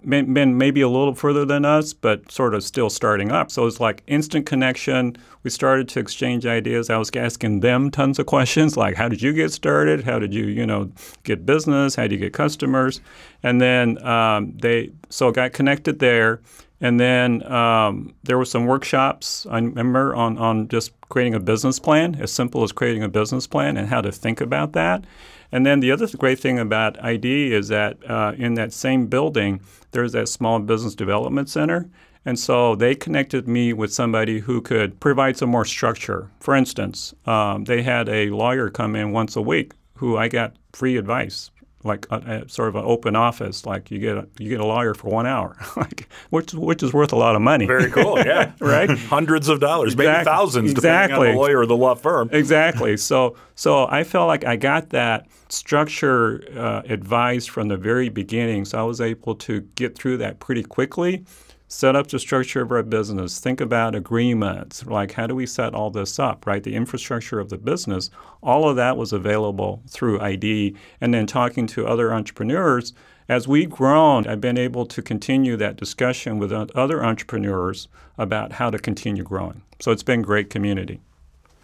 been 0.07 0.57
maybe 0.57 0.81
a 0.81 0.87
little 0.87 1.13
further 1.13 1.45
than 1.45 1.65
us, 1.65 1.93
but 1.93 2.31
sort 2.31 2.55
of 2.55 2.63
still 2.63 2.89
starting 2.89 3.31
up. 3.31 3.51
So 3.51 3.65
it's 3.65 3.79
like 3.79 4.03
instant 4.07 4.45
connection. 4.45 5.17
We 5.43 5.49
started 5.49 5.89
to 5.89 5.99
exchange 5.99 6.45
ideas. 6.45 6.89
I 6.89 6.97
was 6.97 7.11
asking 7.15 7.59
them 7.59 7.91
tons 7.91 8.17
of 8.19 8.25
questions 8.25 8.77
like, 8.77 8.95
how 8.95 9.09
did 9.09 9.21
you 9.21 9.33
get 9.33 9.51
started? 9.51 10.03
How 10.03 10.19
did 10.19 10.33
you, 10.33 10.45
you 10.45 10.65
know, 10.65 10.91
get 11.23 11.45
business? 11.45 11.95
How 11.95 12.07
do 12.07 12.15
you 12.15 12.21
get 12.21 12.33
customers? 12.33 13.01
And 13.43 13.59
then 13.59 14.03
um, 14.05 14.57
they, 14.61 14.91
so 15.09 15.31
got 15.31 15.53
connected 15.53 15.99
there. 15.99 16.41
And 16.79 16.99
then 16.99 17.43
um, 17.51 18.13
there 18.23 18.37
were 18.37 18.45
some 18.45 18.67
workshops, 18.67 19.47
I 19.49 19.57
remember, 19.57 20.15
on, 20.15 20.37
on 20.37 20.67
just 20.67 20.91
creating 21.09 21.33
a 21.33 21.39
business 21.39 21.79
plan, 21.79 22.15
as 22.21 22.31
simple 22.31 22.63
as 22.63 22.71
creating 22.71 23.03
a 23.03 23.09
business 23.09 23.47
plan 23.47 23.77
and 23.77 23.89
how 23.89 24.01
to 24.01 24.11
think 24.11 24.41
about 24.41 24.73
that. 24.73 25.03
And 25.51 25.65
then 25.65 25.79
the 25.79 25.91
other 25.91 26.07
great 26.17 26.39
thing 26.39 26.59
about 26.59 27.03
ID 27.03 27.53
is 27.53 27.69
that 27.69 27.97
uh, 28.09 28.33
in 28.37 28.55
that 28.55 28.73
same 28.73 29.07
building, 29.07 29.61
there's 29.91 30.11
that 30.11 30.29
small 30.29 30.59
business 30.59 30.95
development 30.95 31.49
center. 31.49 31.89
And 32.25 32.37
so 32.37 32.75
they 32.75 32.93
connected 32.93 33.47
me 33.47 33.71
with 33.71 33.93
somebody 33.93 34.39
who 34.39 34.61
could 34.61 34.99
provide 34.99 35.37
some 35.37 35.49
more 35.49 35.63
structure. 35.63 36.29
For 36.41 36.55
instance, 36.55 37.13
um, 37.25 37.63
they 37.63 37.81
had 37.83 38.09
a 38.09 38.29
lawyer 38.29 38.69
come 38.69 38.95
in 38.95 39.13
once 39.13 39.35
a 39.37 39.41
week 39.41 39.71
who 39.95 40.17
I 40.17 40.27
got 40.27 40.55
free 40.73 40.97
advice 40.97 41.51
like 41.83 42.07
a, 42.09 42.43
a, 42.45 42.49
sort 42.49 42.69
of 42.69 42.75
an 42.75 42.83
open 42.85 43.15
office. 43.15 43.65
Like 43.65 43.91
you 43.91 43.99
get 43.99 44.17
a, 44.17 44.27
you 44.39 44.49
get 44.49 44.59
a 44.59 44.65
lawyer 44.65 44.93
for 44.93 45.09
one 45.09 45.25
hour, 45.25 45.57
like 45.77 46.09
which 46.29 46.53
which 46.53 46.83
is 46.83 46.93
worth 46.93 47.13
a 47.13 47.15
lot 47.15 47.35
of 47.35 47.41
money. 47.41 47.65
Very 47.65 47.91
cool. 47.91 48.17
Yeah, 48.27 48.51
right. 48.59 48.89
Hundreds 48.89 49.47
of 49.47 49.59
dollars, 49.59 49.93
exactly. 49.93 50.11
maybe 50.11 50.25
thousands, 50.25 50.71
exactly. 50.71 51.07
depending 51.09 51.29
on 51.29 51.35
the 51.35 51.39
lawyer 51.39 51.59
or 51.59 51.65
the 51.65 51.77
law 51.77 51.95
firm. 51.95 52.29
Exactly. 52.31 52.97
So 53.07 53.37
so 53.55 53.87
I 53.87 54.03
felt 54.03 54.27
like 54.27 54.43
I 54.43 54.57
got 54.57 54.89
that 54.89 55.27
structure 55.49 56.43
uh, 56.57 56.81
advice 56.89 57.45
from 57.45 57.69
the 57.69 57.77
very 57.77 58.09
beginning. 58.09 58.65
So 58.65 58.79
I 58.79 58.83
was 58.83 58.99
able 58.99 59.35
to 59.35 59.61
get 59.75 59.97
through 59.97 60.17
that 60.17 60.39
pretty 60.39 60.63
quickly 60.63 61.23
set 61.67 61.95
up 61.95 62.07
the 62.07 62.19
structure 62.19 62.61
of 62.61 62.71
our 62.71 62.83
business, 62.83 63.39
think 63.39 63.59
about 63.59 63.93
agreements, 63.93 64.85
like 64.85 65.13
how 65.13 65.27
do 65.27 65.35
we 65.35 65.45
set 65.45 65.73
all 65.73 65.89
this 65.89 66.17
up, 66.17 66.47
right? 66.47 66.63
The 66.63 66.75
infrastructure 66.75 67.39
of 67.39 67.49
the 67.49 67.57
business, 67.57 68.09
all 68.41 68.69
of 68.69 68.77
that 68.77 68.95
was 68.95 69.11
available 69.11 69.81
through 69.87 70.21
ID. 70.21 70.75
And 71.01 71.13
then 71.13 71.27
talking 71.27 71.67
to 71.67 71.85
other 71.85 72.13
entrepreneurs, 72.13 72.93
as 73.27 73.47
we've 73.47 73.69
grown, 73.69 74.25
I've 74.25 74.39
been 74.39 74.57
able 74.57 74.85
to 74.85 75.01
continue 75.01 75.57
that 75.57 75.75
discussion 75.75 76.39
with 76.39 76.53
other 76.53 77.03
entrepreneurs 77.03 77.89
about 78.17 78.53
how 78.53 78.69
to 78.69 78.79
continue 78.79 79.23
growing. 79.23 79.61
So 79.79 79.91
it's 79.91 80.03
been 80.03 80.21
great 80.21 80.49
community. 80.49 81.01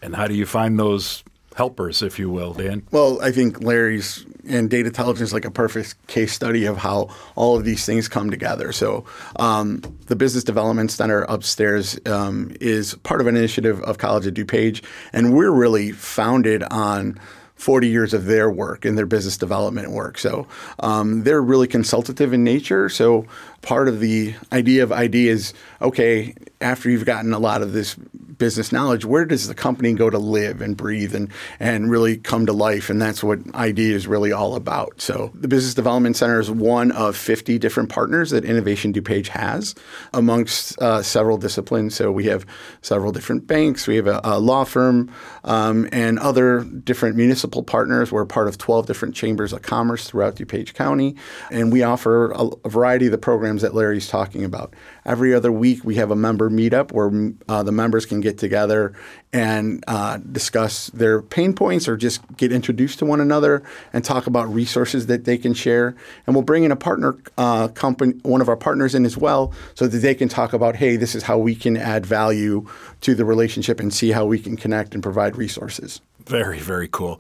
And 0.02 0.18
how 0.18 0.28
do 0.28 0.34
you 0.34 0.46
find 0.46 0.78
those 0.78 1.24
helpers, 1.56 2.02
if 2.02 2.20
you 2.20 2.30
will, 2.30 2.54
Dan? 2.54 2.86
Well, 2.92 3.22
I 3.22 3.32
think 3.32 3.62
Larry's 3.62 4.26
and 4.48 4.70
Datatelligent's 4.70 5.22
is 5.22 5.34
like 5.34 5.46
a 5.46 5.52
perfect 5.52 6.06
case 6.08 6.34
study 6.34 6.66
of 6.66 6.78
how 6.78 7.10
all 7.36 7.56
of 7.56 7.64
these 7.64 7.86
things 7.86 8.08
come 8.08 8.30
together. 8.30 8.72
So, 8.72 9.06
um, 9.38 9.82
the 10.08 10.16
Business 10.16 10.44
Development 10.44 10.92
Center 10.92 11.22
upstairs 11.24 12.00
um, 12.06 12.52
is 12.60 12.96
part 13.04 13.22
of 13.22 13.28
an 13.28 13.38
initiative 13.38 13.82
of 13.84 13.98
College 13.98 14.28
of 14.28 14.34
DuPage, 14.34 14.84
and 15.14 15.34
we're 15.34 15.52
really 15.52 15.92
founded 15.92 16.64
on 16.64 17.20
40 17.56 17.88
years 17.88 18.14
of 18.14 18.26
their 18.26 18.50
work 18.52 18.84
and 18.84 18.98
their 18.98 19.06
business 19.06 19.38
development 19.38 19.92
work. 19.92 20.18
So 20.18 20.48
um, 20.80 21.24
they're 21.24 21.42
really 21.42 21.68
consultative 21.68 22.34
in 22.34 22.44
nature. 22.44 22.90
So 22.90 23.26
part 23.62 23.88
of 23.88 24.02
the 24.02 24.36
idea 24.52 24.84
of 24.84 24.92
ID 24.92 25.30
is 25.30 25.54
okay, 25.82 26.36
after 26.60 26.90
you've 26.90 27.06
gotten 27.06 27.32
a 27.32 27.40
lot 27.40 27.62
of 27.62 27.72
this 27.72 27.96
business 28.38 28.72
knowledge, 28.72 29.06
where 29.06 29.26
does 29.26 29.48
the 29.48 29.56
company 29.56 29.94
go 29.94 30.10
to 30.10 30.18
live 30.18 30.62
and 30.62 30.76
breathe 30.76 31.16
and, 31.16 31.32
and 31.60 31.90
really 31.90 32.18
come 32.18 32.46
to 32.46 32.54
life? 32.54 32.90
And 32.90 33.02
that's 33.02 33.24
what 33.24 33.40
ID 33.54 33.92
is 33.92 34.08
really 34.08 34.32
all 34.32 34.56
about. 34.56 35.02
So 35.02 35.32
the 35.34 35.48
Business 35.48 35.74
Development 35.74 36.16
Center 36.16 36.40
is 36.40 36.50
one 36.50 36.92
of 36.92 37.16
50 37.16 37.58
different 37.60 37.90
partners 37.90 38.32
that 38.32 38.46
Innovation 38.46 38.94
DuPage 38.94 39.28
has 39.28 39.76
amongst 40.14 40.80
uh, 40.82 41.02
several 41.02 41.38
disciplines. 41.38 41.96
So 41.96 42.12
we 42.12 42.26
have 42.26 42.46
several 42.82 43.12
different 43.12 43.48
banks, 43.48 43.88
we 43.88 43.96
have 43.96 44.08
a, 44.08 44.22
a 44.24 44.40
law 44.40 44.64
firm, 44.64 45.12
um, 45.44 45.88
and 45.92 46.20
other 46.20 46.64
different 46.64 47.16
municipal 47.16 47.64
partners. 47.64 48.12
We're 48.12 48.26
part 48.26 48.48
of 48.48 48.58
12 48.58 48.86
different 48.86 49.16
chambers 49.16 49.54
of 49.54 49.62
commerce 49.62 50.10
throughout 50.10 50.36
DuPage 50.36 50.74
County, 50.74 51.16
and 51.52 51.72
we 51.72 51.84
offer 51.84 52.32
a, 52.32 52.50
a 52.66 52.70
variety 52.70 53.06
of 53.06 53.12
the 53.12 53.18
programs 53.18 53.62
that 53.62 53.74
Larry's 53.74 54.08
talking 54.08 54.44
about. 54.44 54.74
Every 55.06 55.34
other 55.34 55.52
week, 55.52 55.84
we 55.84 55.96
have 55.96 56.12
a 56.12 56.16
member 56.16 56.50
meetup 56.50 56.92
where 56.92 57.34
uh, 57.50 57.64
the 57.64 57.72
members 57.72 58.06
can 58.06 58.22
get 58.24 58.40
together 58.40 58.94
and 59.32 59.84
uh, 59.88 60.18
discuss 60.32 60.88
their 60.88 61.22
pain 61.22 61.54
points 61.54 61.88
or 61.88 61.96
just 61.98 62.22
get 62.38 62.52
introduced 62.52 63.00
to 63.00 63.06
one 63.06 63.22
another 63.22 63.62
and 63.92 64.04
talk 64.04 64.26
about 64.26 64.52
resources 64.52 65.06
that 65.08 65.26
they 65.26 65.38
can 65.38 65.54
share. 65.54 65.96
And 66.26 66.36
we'll 66.36 66.44
bring 66.44 66.64
in 66.64 66.72
a 66.72 66.76
partner 66.76 67.16
uh, 67.38 67.68
company, 67.68 68.14
one 68.24 68.42
of 68.42 68.50
our 68.50 68.58
partners 68.58 68.96
in 68.96 69.06
as 69.06 69.18
well, 69.18 69.54
so 69.76 69.88
that 69.88 69.98
they 70.00 70.16
can 70.16 70.30
talk 70.30 70.54
about, 70.54 70.76
hey, 70.76 70.96
this 70.96 71.14
is 71.14 71.24
how 71.24 71.38
we 71.38 71.54
can 71.54 71.78
add 71.78 72.06
value 72.06 72.68
to 73.02 73.14
the 73.14 73.26
relationship 73.26 73.80
and 73.80 73.94
see 73.94 74.12
how 74.12 74.26
we 74.26 74.40
can 74.40 74.56
connect 74.56 74.94
and 74.96 75.04
provide 75.04 75.36
resources. 75.36 76.02
Very, 76.26 76.60
very 76.60 76.88
cool. 76.88 77.20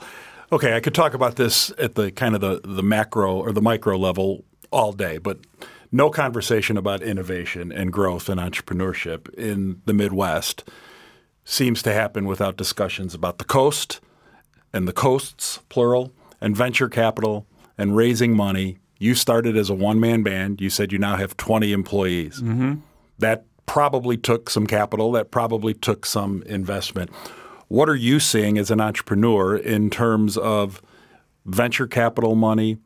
Okay, 0.51 0.75
I 0.75 0.79
could 0.79 0.95
talk 0.95 1.13
about 1.13 1.35
this 1.35 1.71
at 1.77 1.95
the 1.95 2.11
kind 2.11 2.35
of 2.35 2.41
the, 2.41 2.61
the 2.63 2.83
macro 2.83 3.37
or 3.37 3.51
the 3.51 3.61
micro 3.61 3.97
level 3.97 4.43
all 4.71 4.93
day, 4.93 5.17
but 5.17 5.39
no 5.91 6.09
conversation 6.09 6.75
about 6.75 7.03
innovation 7.03 7.71
and 7.71 7.93
growth 7.93 8.27
and 8.27 8.39
entrepreneurship 8.39 9.31
in 9.35 9.81
the 9.85 9.93
Midwest 9.93 10.63
seems 11.45 11.81
to 11.83 11.93
happen 11.93 12.25
without 12.25 12.57
discussions 12.57 13.13
about 13.13 13.37
the 13.37 13.43
coast 13.43 13.99
and 14.71 14.87
the 14.87 14.93
coasts, 14.93 15.59
plural, 15.69 16.11
and 16.41 16.55
venture 16.55 16.89
capital 16.89 17.45
and 17.77 17.95
raising 17.95 18.35
money. 18.35 18.77
You 18.99 19.15
started 19.15 19.57
as 19.57 19.69
a 19.69 19.73
one 19.73 19.99
man 19.99 20.23
band. 20.23 20.61
You 20.61 20.69
said 20.69 20.91
you 20.91 20.99
now 20.99 21.15
have 21.15 21.37
20 21.37 21.71
employees. 21.71 22.41
Mm-hmm. 22.41 22.75
That 23.19 23.45
probably 23.65 24.17
took 24.17 24.49
some 24.49 24.67
capital, 24.67 25.11
that 25.13 25.31
probably 25.31 25.73
took 25.73 26.05
some 26.05 26.43
investment. 26.45 27.09
What 27.67 27.89
are 27.89 27.95
you 27.95 28.19
seeing 28.19 28.57
as 28.57 28.69
an 28.71 28.81
entrepreneur 28.81 29.55
in 29.55 29.89
terms 29.89 30.37
of 30.37 30.81
venture 31.45 31.87
capital 31.87 32.35
money, 32.35 32.77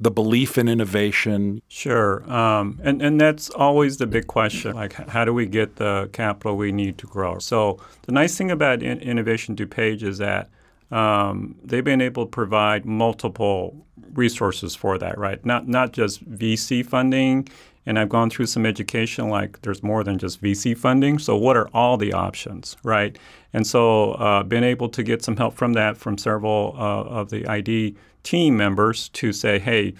the 0.00 0.10
belief 0.10 0.56
in 0.56 0.68
innovation? 0.68 1.60
Sure. 1.68 2.30
Um, 2.30 2.78
and, 2.82 3.02
and 3.02 3.20
that's 3.20 3.50
always 3.50 3.96
the 3.96 4.06
big 4.06 4.26
question 4.26 4.74
like, 4.74 4.92
how 5.08 5.24
do 5.24 5.34
we 5.34 5.46
get 5.46 5.76
the 5.76 6.08
capital 6.12 6.56
we 6.56 6.72
need 6.72 6.98
to 6.98 7.06
grow? 7.06 7.38
So, 7.38 7.80
the 8.02 8.12
nice 8.12 8.36
thing 8.36 8.50
about 8.50 8.82
in- 8.82 9.00
Innovation 9.00 9.56
DuPage 9.56 10.02
is 10.02 10.18
that 10.18 10.48
um, 10.90 11.56
they've 11.64 11.84
been 11.84 12.00
able 12.00 12.26
to 12.26 12.30
provide 12.30 12.84
multiple 12.84 13.76
resources 14.14 14.74
for 14.74 14.98
that, 14.98 15.18
right? 15.18 15.44
Not, 15.44 15.68
not 15.68 15.92
just 15.92 16.28
VC 16.30 16.84
funding. 16.84 17.48
And 17.88 17.98
I've 17.98 18.10
gone 18.10 18.28
through 18.28 18.46
some 18.46 18.66
education 18.66 19.30
like 19.30 19.62
there's 19.62 19.82
more 19.82 20.04
than 20.04 20.18
just 20.18 20.42
VC 20.42 20.76
funding. 20.76 21.18
So, 21.18 21.36
what 21.36 21.56
are 21.56 21.68
all 21.72 21.96
the 21.96 22.12
options, 22.12 22.76
right? 22.82 23.18
And 23.54 23.66
so, 23.66 24.12
uh, 24.12 24.42
been 24.42 24.62
able 24.62 24.90
to 24.90 25.02
get 25.02 25.24
some 25.24 25.38
help 25.38 25.54
from 25.54 25.72
that 25.72 25.96
from 25.96 26.18
several 26.18 26.74
uh, 26.76 27.04
of 27.04 27.30
the 27.30 27.46
ID 27.46 27.96
team 28.24 28.58
members 28.58 29.08
to 29.10 29.32
say, 29.32 29.58
hey, 29.58 29.94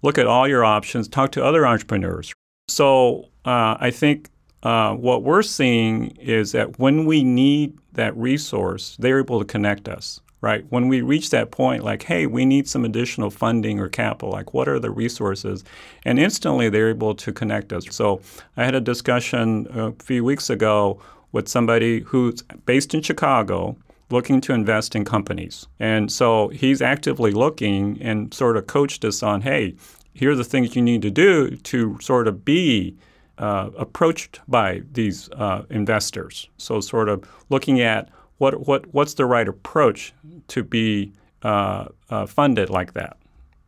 look 0.00 0.16
at 0.16 0.26
all 0.26 0.48
your 0.48 0.64
options, 0.64 1.06
talk 1.06 1.32
to 1.32 1.44
other 1.44 1.66
entrepreneurs. 1.66 2.32
So 2.68 3.28
uh, 3.44 3.76
I 3.78 3.90
think 3.90 4.30
uh, 4.62 4.94
what 4.94 5.22
we're 5.22 5.42
seeing 5.42 6.16
is 6.16 6.52
that 6.52 6.78
when 6.78 7.04
we 7.04 7.22
need 7.22 7.78
that 7.92 8.16
resource, 8.16 8.96
they're 8.98 9.18
able 9.18 9.38
to 9.38 9.44
connect 9.44 9.88
us, 9.88 10.20
right? 10.44 10.66
When 10.68 10.88
we 10.88 11.00
reach 11.00 11.30
that 11.30 11.50
point, 11.50 11.82
like, 11.82 12.02
hey, 12.02 12.26
we 12.26 12.44
need 12.44 12.68
some 12.68 12.84
additional 12.84 13.30
funding 13.30 13.80
or 13.80 13.88
capital, 13.88 14.30
like, 14.30 14.52
what 14.52 14.68
are 14.68 14.78
the 14.78 14.90
resources? 14.90 15.64
And 16.04 16.18
instantly 16.18 16.68
they're 16.68 16.90
able 16.90 17.14
to 17.14 17.32
connect 17.32 17.72
us. 17.72 17.86
So 17.90 18.20
I 18.58 18.64
had 18.64 18.74
a 18.74 18.80
discussion 18.80 19.66
a 19.70 19.92
few 20.04 20.22
weeks 20.22 20.50
ago 20.50 21.00
with 21.32 21.48
somebody 21.48 22.00
who's 22.00 22.42
based 22.66 22.92
in 22.92 23.00
Chicago 23.00 23.74
looking 24.10 24.42
to 24.42 24.52
invest 24.52 24.94
in 24.94 25.06
companies. 25.06 25.66
And 25.80 26.12
so 26.12 26.48
he's 26.48 26.82
actively 26.82 27.32
looking 27.32 28.00
and 28.02 28.32
sort 28.34 28.58
of 28.58 28.66
coached 28.66 29.02
us 29.06 29.22
on 29.22 29.40
hey, 29.40 29.74
here 30.12 30.32
are 30.32 30.36
the 30.36 30.44
things 30.44 30.76
you 30.76 30.82
need 30.82 31.00
to 31.02 31.10
do 31.10 31.56
to 31.56 31.98
sort 32.02 32.28
of 32.28 32.44
be 32.44 32.96
uh, 33.38 33.70
approached 33.78 34.40
by 34.46 34.82
these 34.92 35.30
uh, 35.30 35.62
investors. 35.70 36.48
So, 36.58 36.80
sort 36.80 37.08
of 37.08 37.28
looking 37.48 37.80
at 37.80 38.10
what, 38.38 38.66
what, 38.66 38.92
what's 38.92 39.14
the 39.14 39.26
right 39.26 39.48
approach 39.48 40.12
to 40.48 40.62
be 40.62 41.12
uh, 41.42 41.86
uh 42.10 42.26
funded 42.26 42.70
like 42.70 42.94
that, 42.94 43.16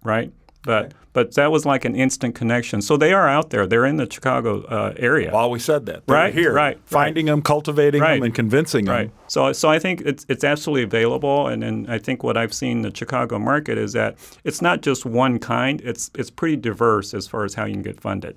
right? 0.02 0.32
But 0.66 0.94
but 1.12 1.34
that 1.36 1.50
was 1.50 1.64
like 1.64 1.86
an 1.86 1.94
instant 1.94 2.34
connection. 2.34 2.82
So 2.82 2.98
they 2.98 3.14
are 3.14 3.26
out 3.26 3.48
there. 3.48 3.66
They're 3.66 3.86
in 3.86 3.96
the 3.96 4.10
Chicago 4.10 4.64
uh, 4.64 4.92
area. 4.98 5.30
Well, 5.32 5.50
we 5.50 5.58
said 5.60 5.86
that. 5.86 6.06
They're 6.06 6.14
right 6.14 6.34
here. 6.34 6.52
Right. 6.52 6.78
Finding 6.84 7.26
right. 7.26 7.32
them, 7.32 7.40
cultivating 7.40 8.02
right. 8.02 8.16
them, 8.16 8.24
and 8.24 8.34
convincing 8.34 8.84
them. 8.84 8.94
Right. 8.94 9.10
So 9.28 9.52
so 9.54 9.70
I 9.70 9.78
think 9.78 10.02
it's 10.02 10.26
it's 10.28 10.44
absolutely 10.44 10.82
available. 10.82 11.46
And, 11.46 11.64
and 11.64 11.90
I 11.90 11.98
think 11.98 12.22
what 12.22 12.36
I've 12.36 12.52
seen 12.52 12.78
in 12.78 12.82
the 12.82 12.94
Chicago 12.94 13.38
market 13.38 13.78
is 13.78 13.94
that 13.94 14.16
it's 14.44 14.60
not 14.60 14.82
just 14.82 15.06
one 15.06 15.38
kind. 15.38 15.80
It's 15.82 16.10
it's 16.16 16.30
pretty 16.30 16.56
diverse 16.56 17.14
as 17.14 17.26
far 17.26 17.44
as 17.44 17.54
how 17.54 17.64
you 17.64 17.72
can 17.72 17.82
get 17.82 18.00
funded. 18.00 18.36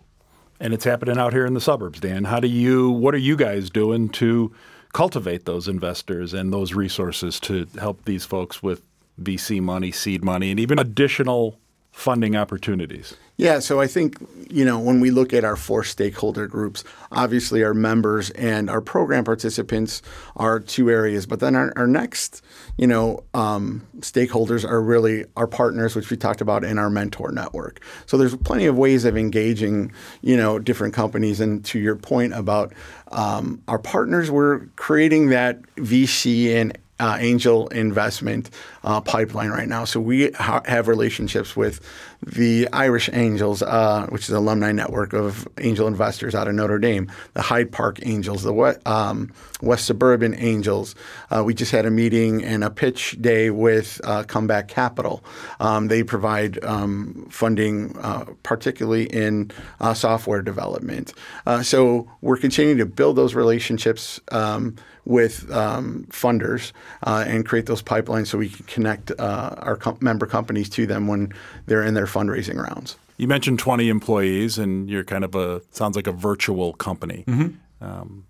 And 0.62 0.74
it's 0.74 0.86
happening 0.86 1.18
out 1.18 1.34
here 1.34 1.46
in 1.46 1.56
the 1.56 1.62
suburbs, 1.62 2.00
Dan. 2.00 2.26
How 2.26 2.40
do 2.40 2.48
you? 2.48 2.92
What 2.92 3.14
are 3.16 3.18
you 3.18 3.36
guys 3.36 3.70
doing 3.70 4.08
to 4.10 4.54
cultivate 4.94 5.46
those 5.46 5.68
investors 5.68 6.34
and 6.34 6.52
those 6.52 6.74
resources 6.74 7.40
to 7.42 7.68
help 7.80 8.06
these 8.06 8.26
folks 8.26 8.64
with 8.64 8.82
VC 9.22 9.62
money, 9.62 9.92
seed 9.92 10.24
money, 10.24 10.52
and 10.52 10.60
even 10.60 10.80
additional 10.80 11.60
funding 12.00 12.36
opportunities? 12.36 13.16
Yeah, 13.36 13.60
so 13.60 13.80
I 13.80 13.88
think, 13.88 14.18
you 14.50 14.66
know, 14.66 14.80
when 14.80 15.00
we 15.00 15.12
look 15.12 15.34
at 15.34 15.46
our 15.46 15.56
four 15.56 15.84
stakeholder 15.84 16.48
groups, 16.48 16.84
obviously 17.12 17.64
our 17.64 17.74
members 17.74 18.32
and 18.32 18.70
our 18.70 18.82
program 18.82 19.24
participants 19.24 20.02
are 20.36 20.60
two 20.60 20.90
areas. 20.90 21.26
But 21.26 21.40
then 21.40 21.56
our, 21.56 21.72
our 21.78 21.88
next, 21.88 22.42
you 22.78 22.88
know, 22.88 23.24
um, 23.34 23.86
stakeholders 24.00 24.70
are 24.70 24.82
really 24.82 25.26
our 25.38 25.48
partners, 25.48 25.96
which 25.96 26.10
we 26.10 26.18
talked 26.18 26.42
about 26.42 26.64
in 26.64 26.78
our 26.78 26.90
mentor 26.90 27.32
network. 27.32 27.82
So 28.08 28.18
there's 28.18 28.36
plenty 28.36 28.66
of 28.66 28.78
ways 28.78 29.06
of 29.06 29.18
engaging, 29.18 29.92
you 30.22 30.36
know, 30.36 30.60
different 30.60 30.94
companies. 30.94 31.40
And 31.40 31.64
to 31.66 31.80
your 31.80 31.96
point 31.96 32.34
about 32.34 32.74
um, 33.10 33.62
our 33.68 33.80
partners, 33.80 34.30
we're 34.30 34.66
creating 34.76 35.30
that 35.30 35.62
VC 35.76 36.56
and 36.56 36.78
uh, 37.00 37.18
angel 37.20 37.68
investment 37.70 38.50
uh, 38.84 39.02
pipeline 39.02 39.50
right 39.50 39.68
now. 39.68 39.86
So 39.86 40.00
we 40.00 40.32
ha- 40.32 40.62
have 40.66 40.88
relationships 40.88 41.56
with 41.56 41.80
the 42.22 42.68
Irish 42.74 43.10
Angels, 43.14 43.62
uh, 43.62 44.08
which 44.10 44.24
is 44.24 44.30
an 44.30 44.36
alumni 44.36 44.72
network 44.72 45.14
of 45.14 45.48
angel 45.58 45.88
investors 45.88 46.36
out 46.36 46.48
of 46.48 46.54
Notre 46.54 46.78
Dame, 46.78 47.12
the 47.34 47.42
Hyde 47.42 47.72
Park 47.72 48.00
Angels, 48.04 48.44
the 48.44 48.54
West, 48.54 48.86
um, 48.86 49.32
West 49.62 49.86
Suburban 49.86 50.36
Angels. 50.36 50.96
Uh, 51.32 51.44
we 51.46 51.54
just 51.54 51.72
had 51.72 51.86
a 51.86 51.92
meeting 51.92 52.44
and 52.44 52.64
a 52.64 52.70
pitch 52.70 53.18
day 53.22 53.50
with 53.50 54.02
uh, 54.04 54.24
Comeback 54.24 54.68
Capital. 54.68 55.24
Um, 55.60 55.88
they 55.88 56.04
provide 56.04 56.64
um, 56.64 57.28
funding, 57.30 57.96
uh, 58.00 58.26
particularly 58.44 59.06
in 59.06 59.52
software 59.94 60.42
development. 60.42 61.14
so 61.64 62.10
we're 62.22 62.38
continuing 62.38 62.78
to 62.78 62.86
build 62.86 63.16
those 63.16 63.34
relationships 63.34 64.20
um, 64.32 64.76
with 65.10 65.52
um, 65.52 66.06
funders 66.12 66.72
uh, 67.04 67.26
and 67.28 67.46
create 67.46 67.66
those 67.66 67.82
pipelines 67.82 68.28
so 68.28 68.38
we 68.38 68.50
can 68.50 68.66
connect 68.66 69.12
uh, 69.20 69.56
our 69.58 69.76
com- 69.76 69.98
member 70.02 70.28
companies 70.28 70.70
to 70.70 70.86
them 70.86 71.08
when 71.08 71.34
they're 71.66 71.84
in 71.84 71.96
their 71.96 72.06
fundraising 72.10 72.62
rounds. 72.62 72.98
You 73.18 73.28
mentioned 73.28 73.60
20 73.60 73.90
employees, 73.90 74.58
and 74.58 74.90
you're 74.90 75.04
kind 75.04 75.24
of 75.24 75.36
a 75.36 75.62
sounds 75.72 75.96
like 75.96 76.08
a 76.08 76.12
virtual 76.12 76.74
company. 76.74 77.24
Mm-hmm. 77.28 77.86
Um, 77.86 78.26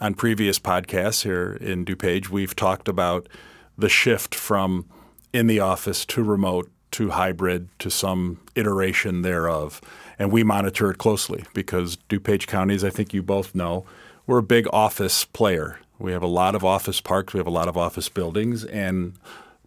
on 0.00 0.14
previous 0.14 0.58
podcasts 0.58 1.22
here 1.22 1.58
in 1.60 1.84
DuPage, 1.84 2.28
we've 2.28 2.54
talked 2.54 2.88
about 2.88 3.28
the 3.76 3.88
shift 3.88 4.34
from 4.34 4.86
in 5.32 5.46
the 5.46 5.60
office 5.60 6.04
to 6.06 6.22
remote 6.22 6.70
to 6.92 7.10
hybrid 7.10 7.68
to 7.78 7.90
some 7.90 8.40
iteration 8.54 9.22
thereof. 9.22 9.80
And 10.18 10.32
we 10.32 10.42
monitor 10.42 10.90
it 10.90 10.98
closely 10.98 11.44
because 11.54 11.96
DuPage 12.08 12.46
County, 12.46 12.74
as 12.74 12.84
I 12.84 12.90
think 12.90 13.14
you 13.14 13.22
both 13.22 13.54
know, 13.54 13.84
we're 14.26 14.38
a 14.38 14.42
big 14.42 14.66
office 14.72 15.24
player. 15.24 15.78
We 15.98 16.12
have 16.12 16.22
a 16.22 16.28
lot 16.28 16.54
of 16.54 16.64
office 16.64 17.00
parks, 17.00 17.32
we 17.32 17.38
have 17.38 17.46
a 17.46 17.50
lot 17.50 17.68
of 17.68 17.76
office 17.76 18.08
buildings, 18.08 18.64
and 18.64 19.14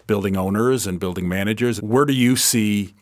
building 0.07 0.35
owners 0.35 0.85
and 0.85 0.99
building 0.99 1.27
managers. 1.29 1.81
Where 1.81 2.05
do 2.05 2.13
you 2.13 2.35
see 2.35 2.93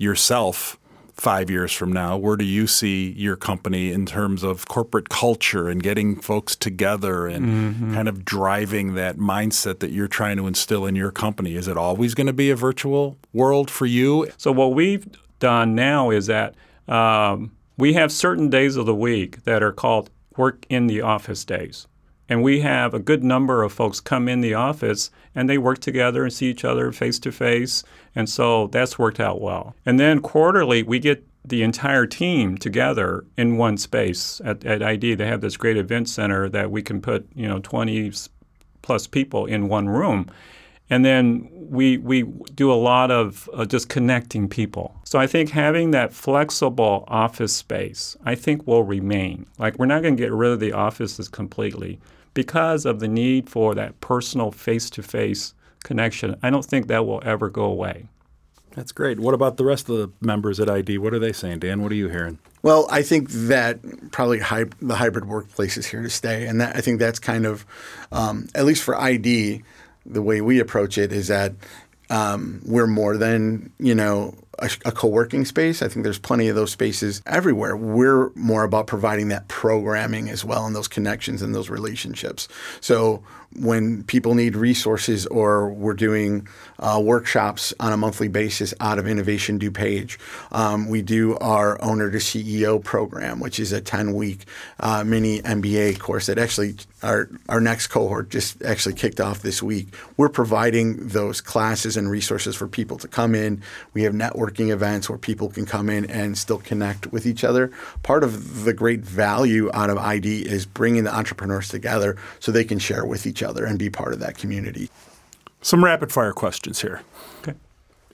yourself 0.00 0.78
five 1.12 1.50
years 1.50 1.72
from 1.72 1.92
now? 1.92 2.16
Where 2.16 2.36
do 2.36 2.44
you 2.44 2.66
see 2.66 3.10
your 3.10 3.36
company 3.36 3.92
in 3.92 4.06
terms 4.06 4.42
of 4.42 4.66
corporate 4.66 5.10
culture 5.10 5.68
and 5.68 5.82
getting 5.82 6.16
folks 6.16 6.56
together 6.56 7.26
and 7.26 7.46
mm-hmm. 7.46 7.94
kind 7.94 8.08
of 8.08 8.24
driving 8.24 8.94
that 8.94 9.18
mindset 9.18 9.80
that 9.80 9.90
you're 9.90 10.08
trying 10.08 10.38
to 10.38 10.46
instill 10.46 10.86
in 10.86 10.96
your 10.96 11.10
company? 11.10 11.54
Is 11.56 11.68
it 11.68 11.76
always 11.76 12.14
going 12.14 12.26
to 12.26 12.32
be 12.32 12.50
a 12.50 12.56
virtual 12.56 13.18
world 13.32 13.70
for 13.70 13.86
you? 13.86 14.28
So, 14.38 14.50
what 14.50 14.72
we've 14.72 15.06
done 15.38 15.74
now 15.74 16.10
is 16.10 16.26
that 16.26 16.54
um, 16.88 17.52
we 17.76 17.92
have 17.94 18.10
certain 18.10 18.48
days 18.48 18.76
of 18.76 18.86
the 18.86 18.94
week 18.94 19.44
that 19.44 19.62
are 19.62 19.72
called 19.72 20.10
work 20.36 20.64
in 20.70 20.86
the 20.86 21.02
office 21.02 21.44
days. 21.44 21.86
And 22.30 22.44
we 22.44 22.60
have 22.60 22.94
a 22.94 23.00
good 23.00 23.24
number 23.24 23.64
of 23.64 23.72
folks 23.72 23.98
come 23.98 24.28
in 24.28 24.40
the 24.40 24.54
office 24.54 25.10
and 25.34 25.50
they 25.50 25.58
work 25.58 25.80
together 25.80 26.22
and 26.22 26.32
see 26.32 26.48
each 26.48 26.64
other 26.64 26.92
face 26.92 27.18
to 27.18 27.32
face. 27.32 27.82
And 28.14 28.30
so 28.30 28.68
that's 28.68 29.00
worked 29.00 29.18
out 29.18 29.40
well. 29.40 29.74
And 29.84 29.98
then 29.98 30.20
quarterly, 30.20 30.84
we 30.84 31.00
get 31.00 31.26
the 31.44 31.64
entire 31.64 32.06
team 32.06 32.56
together 32.56 33.24
in 33.36 33.56
one 33.56 33.76
space 33.76 34.40
at, 34.44 34.64
at 34.64 34.80
ID. 34.80 35.16
They 35.16 35.26
have 35.26 35.40
this 35.40 35.56
great 35.56 35.76
event 35.76 36.08
center 36.08 36.48
that 36.50 36.70
we 36.70 36.82
can 36.82 37.00
put, 37.00 37.26
you 37.34 37.48
know, 37.48 37.58
20 37.58 38.12
plus 38.82 39.08
people 39.08 39.46
in 39.46 39.68
one 39.68 39.88
room. 39.88 40.30
And 40.88 41.04
then 41.04 41.48
we, 41.52 41.98
we 41.98 42.22
do 42.54 42.70
a 42.70 42.74
lot 42.74 43.10
of 43.10 43.50
uh, 43.54 43.64
just 43.64 43.88
connecting 43.88 44.48
people. 44.48 44.94
So 45.02 45.18
I 45.18 45.26
think 45.26 45.50
having 45.50 45.90
that 45.92 46.12
flexible 46.12 47.04
office 47.08 47.56
space, 47.56 48.16
I 48.24 48.36
think 48.36 48.68
will 48.68 48.84
remain. 48.84 49.46
Like 49.58 49.80
we're 49.80 49.86
not 49.86 50.02
going 50.02 50.16
to 50.16 50.22
get 50.22 50.32
rid 50.32 50.52
of 50.52 50.60
the 50.60 50.72
offices 50.72 51.28
completely 51.28 51.98
because 52.34 52.84
of 52.84 53.00
the 53.00 53.08
need 53.08 53.48
for 53.48 53.74
that 53.74 54.00
personal 54.00 54.50
face-to-face 54.50 55.54
connection. 55.82 56.36
I 56.42 56.50
don't 56.50 56.64
think 56.64 56.86
that 56.88 57.06
will 57.06 57.22
ever 57.24 57.48
go 57.48 57.64
away. 57.64 58.08
That's 58.72 58.92
great. 58.92 59.18
What 59.18 59.34
about 59.34 59.56
the 59.56 59.64
rest 59.64 59.88
of 59.88 59.96
the 59.96 60.10
members 60.20 60.60
at 60.60 60.70
ID? 60.70 60.98
What 60.98 61.12
are 61.12 61.18
they 61.18 61.32
saying, 61.32 61.58
Dan? 61.58 61.82
What 61.82 61.90
are 61.90 61.96
you 61.96 62.08
hearing? 62.08 62.38
Well, 62.62 62.86
I 62.90 63.02
think 63.02 63.30
that 63.30 63.80
probably 64.12 64.38
hy- 64.38 64.66
the 64.80 64.94
hybrid 64.94 65.26
workplace 65.26 65.76
is 65.76 65.86
here 65.86 66.02
to 66.02 66.10
stay, 66.10 66.46
and 66.46 66.60
that, 66.60 66.76
I 66.76 66.80
think 66.80 67.00
that's 67.00 67.18
kind 67.18 67.46
of, 67.46 67.66
um, 68.12 68.48
at 68.54 68.64
least 68.64 68.82
for 68.82 68.96
ID, 68.96 69.62
the 70.06 70.22
way 70.22 70.40
we 70.40 70.60
approach 70.60 70.98
it 70.98 71.12
is 71.12 71.28
that 71.28 71.54
um, 72.10 72.60
we're 72.64 72.86
more 72.86 73.16
than 73.16 73.72
you 73.78 73.94
know 73.94 74.34
a, 74.60 74.70
a, 74.84 74.92
co-working 74.92 75.44
space. 75.44 75.82
I 75.82 75.88
think 75.88 76.04
there's 76.04 76.18
plenty 76.18 76.48
of 76.48 76.56
those 76.56 76.70
spaces 76.70 77.22
everywhere. 77.26 77.76
We're 77.76 78.30
more 78.34 78.64
about 78.64 78.86
providing 78.86 79.28
that 79.28 79.48
programming 79.48 80.28
as 80.28 80.44
well 80.44 80.66
and 80.66 80.74
those 80.74 80.88
connections 80.88 81.42
and 81.42 81.54
those 81.54 81.70
relationships. 81.70 82.48
So 82.80 83.22
when 83.56 84.04
people 84.04 84.34
need 84.34 84.54
resources 84.54 85.26
or 85.26 85.70
we're 85.70 85.94
doing 85.94 86.46
uh, 86.78 87.00
workshops 87.02 87.74
on 87.80 87.92
a 87.92 87.96
monthly 87.96 88.28
basis 88.28 88.72
out 88.78 88.98
of 88.98 89.08
Innovation 89.08 89.58
DuPage, 89.58 90.18
um, 90.52 90.88
we 90.88 91.02
do 91.02 91.36
our 91.38 91.82
owner 91.82 92.10
to 92.10 92.18
CEO 92.18 92.82
program, 92.82 93.40
which 93.40 93.58
is 93.58 93.72
a 93.72 93.80
10 93.80 94.14
week 94.14 94.44
uh, 94.78 95.02
mini 95.04 95.40
MBA 95.42 95.98
course 95.98 96.26
that 96.26 96.38
actually 96.38 96.76
our, 97.02 97.28
our 97.48 97.60
next 97.60 97.88
cohort 97.88 98.30
just 98.30 98.62
actually 98.62 98.94
kicked 98.94 99.20
off 99.20 99.42
this 99.42 99.62
week. 99.62 99.88
We're 100.16 100.28
providing 100.28 101.08
those 101.08 101.40
classes 101.40 101.96
and 101.96 102.10
resources 102.10 102.54
for 102.54 102.68
people 102.68 102.98
to 102.98 103.08
come 103.08 103.34
in. 103.34 103.62
We 103.94 104.02
have 104.02 104.12
networking 104.12 104.70
events 104.70 105.08
where 105.08 105.18
people 105.18 105.48
can 105.48 105.66
come 105.66 105.90
in 105.90 106.04
and 106.10 106.36
still 106.38 106.58
connect 106.58 107.10
with 107.10 107.26
each 107.26 107.42
other. 107.42 107.72
Part 108.02 108.22
of 108.22 108.64
the 108.64 108.72
great 108.72 109.00
value 109.00 109.70
out 109.74 109.90
of 109.90 109.98
ID 109.98 110.42
is 110.46 110.66
bringing 110.66 111.04
the 111.04 111.14
entrepreneurs 111.14 111.68
together 111.68 112.16
so 112.38 112.52
they 112.52 112.64
can 112.64 112.78
share 112.78 113.04
with 113.04 113.26
each 113.26 113.39
each 113.40 113.48
other 113.48 113.64
and 113.64 113.78
be 113.78 113.90
part 113.90 114.12
of 114.12 114.20
that 114.20 114.36
community. 114.36 114.90
Some 115.62 115.84
rapid 115.84 116.12
fire 116.12 116.32
questions 116.32 116.82
here. 116.82 117.02
Okay. 117.40 117.54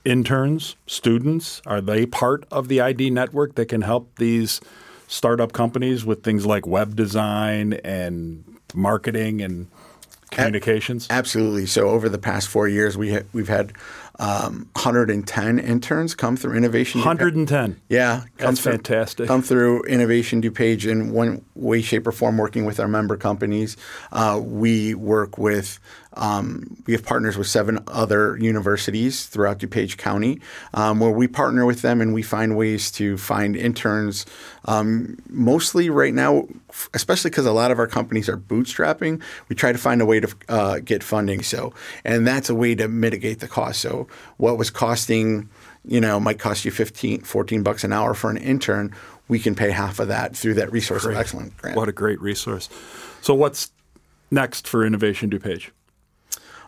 Interns, 0.05 0.77
students, 0.87 1.63
are 1.67 1.81
they 1.81 2.07
part 2.07 2.45
of 2.51 2.69
the 2.69 2.81
ID 2.81 3.11
network 3.11 3.55
that 3.57 3.67
can 3.67 3.83
help 3.83 4.17
these 4.17 4.61
startup 5.09 5.53
companies 5.53 6.05
with 6.05 6.23
things 6.23 6.47
like 6.47 6.67
web 6.67 6.97
design 6.97 7.75
and 7.85 8.45
marketing 8.75 9.43
and 9.43 9.69
communications? 10.31 11.07
Absolutely. 11.11 11.67
So 11.67 11.89
over 11.89 12.09
the 12.09 12.19
past 12.19 12.49
four 12.49 12.69
years, 12.69 12.97
we 12.97 13.15
ha- 13.15 13.27
we've 13.33 13.49
had 13.49 13.73
um, 14.19 14.69
110 14.73 15.59
interns 15.59 16.15
come 16.15 16.37
through 16.37 16.57
Innovation. 16.57 17.01
110. 17.01 17.81
Yeah, 17.89 18.23
that's 18.39 18.61
through, 18.61 18.73
fantastic. 18.73 19.29
Come 19.29 19.43
through 19.43 19.83
Innovation 19.85 20.41
DuPage 20.41 20.91
in 20.91 21.13
one 21.13 21.45
way, 21.55 21.83
shape, 21.83 22.07
or 22.07 22.13
form, 22.13 22.39
working 22.39 22.65
with 22.65 22.81
our 22.81 22.89
member 22.89 23.17
companies. 23.17 23.77
Uh, 24.13 24.41
we 24.43 24.95
work 24.95 25.37
with 25.37 25.79
um, 26.17 26.83
we 26.87 26.95
have 26.95 27.05
partners 27.05 27.37
with 27.37 27.47
seven 27.47 27.79
other 27.87 28.37
universities 28.39 29.27
throughout 29.27 29.59
DuPage 29.59 29.99
County, 29.99 30.41
um, 30.75 30.99
where 30.99 31.11
we 31.11 31.29
partner 31.29 31.67
with 31.67 31.83
them 31.83 32.01
and 32.01 32.15
we 32.15 32.23
find 32.23 32.57
ways 32.57 32.91
to 32.93 33.17
find 33.19 33.55
interns. 33.55 34.27
Um, 34.65 35.19
mostly 35.29 35.91
right 35.91 36.15
now, 36.15 36.49
especially 36.95 37.31
because 37.31 37.47
a 37.47 37.53
lot 37.53 37.71
of 37.71 37.79
our 37.79 37.87
companies 37.87 38.29
are 38.29 38.37
bootstrapping, 38.37 39.23
we 39.49 39.55
try 39.57 39.73
to 39.73 39.79
find 39.79 40.01
a 40.01 40.07
way 40.07 40.21
to 40.21 40.35
uh, 40.49 40.79
get 40.81 41.03
funding. 41.03 41.43
So, 41.43 41.73
and 42.05 42.27
that's 42.27 42.49
a 42.51 42.55
way 42.55 42.75
to 42.75 42.89
mitigate 42.89 43.41
the 43.41 43.49
cost. 43.49 43.81
So, 43.81 44.09
what 44.39 44.59
was 44.59 44.71
costing, 44.71 45.49
you 45.85 46.01
know, 46.01 46.19
might 46.19 46.39
cost 46.39 46.65
you 46.65 46.71
15, 46.71 47.21
14 47.21 47.63
bucks 47.63 47.85
an 47.85 47.93
hour 47.93 48.15
for 48.15 48.31
an 48.31 48.39
intern. 48.39 48.95
We 49.29 49.39
can 49.39 49.55
pay 49.55 49.71
half 49.71 49.99
of 49.99 50.09
that 50.09 50.37
through 50.37 50.55
that 50.55 50.73
Resource 50.73 51.03
great. 51.05 51.15
of 51.15 51.21
Excellence 51.21 51.53
grant. 51.55 51.77
What 51.77 51.89
a 51.89 51.93
great 51.93 52.21
resource. 52.21 52.69
So, 53.21 53.35
what's 53.35 53.71
next 54.31 54.67
for 54.67 54.85
Innovation 54.85 55.31
DuPage? 55.31 55.71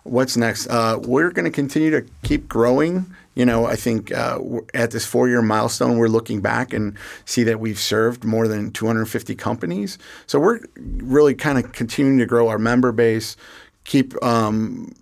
What's 0.04 0.36
next? 0.36 0.66
Uh, 0.68 0.98
we're 1.02 1.30
going 1.30 1.44
to 1.44 1.50
continue 1.50 1.90
to 1.90 2.04
keep 2.22 2.48
growing. 2.48 3.06
You 3.34 3.46
know, 3.46 3.66
I 3.66 3.76
think 3.76 4.10
uh, 4.12 4.40
at 4.74 4.90
this 4.90 5.06
four-year 5.06 5.42
milestone, 5.42 5.98
we're 5.98 6.08
looking 6.08 6.40
back 6.40 6.72
and 6.72 6.96
see 7.24 7.44
that 7.44 7.60
we've 7.60 7.78
served 7.78 8.24
more 8.24 8.48
than 8.48 8.72
250 8.72 9.34
companies. 9.36 9.98
So 10.26 10.40
we're 10.40 10.60
really 10.76 11.34
kind 11.34 11.58
of 11.58 11.72
continuing 11.72 12.18
to 12.18 12.26
grow 12.26 12.48
our 12.48 12.58
member 12.58 12.90
base, 12.90 13.36
keep 13.84 14.20
um, 14.24 14.92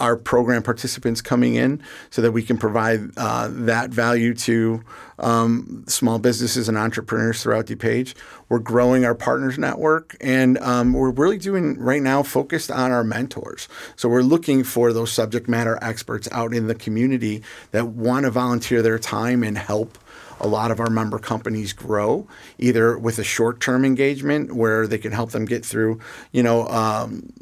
our 0.00 0.16
program 0.16 0.62
participants 0.62 1.20
coming 1.20 1.54
in 1.54 1.82
so 2.10 2.22
that 2.22 2.32
we 2.32 2.42
can 2.42 2.58
provide 2.58 3.10
uh, 3.16 3.48
that 3.50 3.90
value 3.90 4.34
to 4.34 4.82
um, 5.18 5.84
small 5.86 6.18
businesses 6.18 6.68
and 6.68 6.76
entrepreneurs 6.76 7.42
throughout 7.42 7.66
DuPage. 7.66 8.14
We're 8.48 8.58
growing 8.58 9.04
our 9.04 9.14
partners 9.14 9.58
network, 9.58 10.16
and 10.20 10.58
um, 10.58 10.92
we're 10.92 11.10
really 11.10 11.38
doing 11.38 11.78
right 11.78 12.02
now 12.02 12.22
focused 12.22 12.70
on 12.70 12.90
our 12.90 13.04
mentors. 13.04 13.68
So 13.96 14.08
we're 14.08 14.22
looking 14.22 14.64
for 14.64 14.92
those 14.92 15.12
subject 15.12 15.48
matter 15.48 15.78
experts 15.80 16.28
out 16.32 16.52
in 16.52 16.66
the 16.66 16.74
community 16.74 17.42
that 17.70 17.88
want 17.88 18.24
to 18.24 18.30
volunteer 18.30 18.82
their 18.82 18.98
time 18.98 19.42
and 19.42 19.56
help 19.56 19.98
a 20.40 20.48
lot 20.48 20.70
of 20.70 20.80
our 20.80 20.90
member 20.90 21.18
companies 21.18 21.72
grow, 21.72 22.26
either 22.58 22.98
with 22.98 23.18
a 23.18 23.24
short-term 23.24 23.84
engagement 23.84 24.52
where 24.54 24.86
they 24.86 24.98
can 24.98 25.12
help 25.12 25.30
them 25.30 25.44
get 25.44 25.64
through, 25.64 26.00
you 26.32 26.42
know, 26.42 26.66
um, 26.68 27.32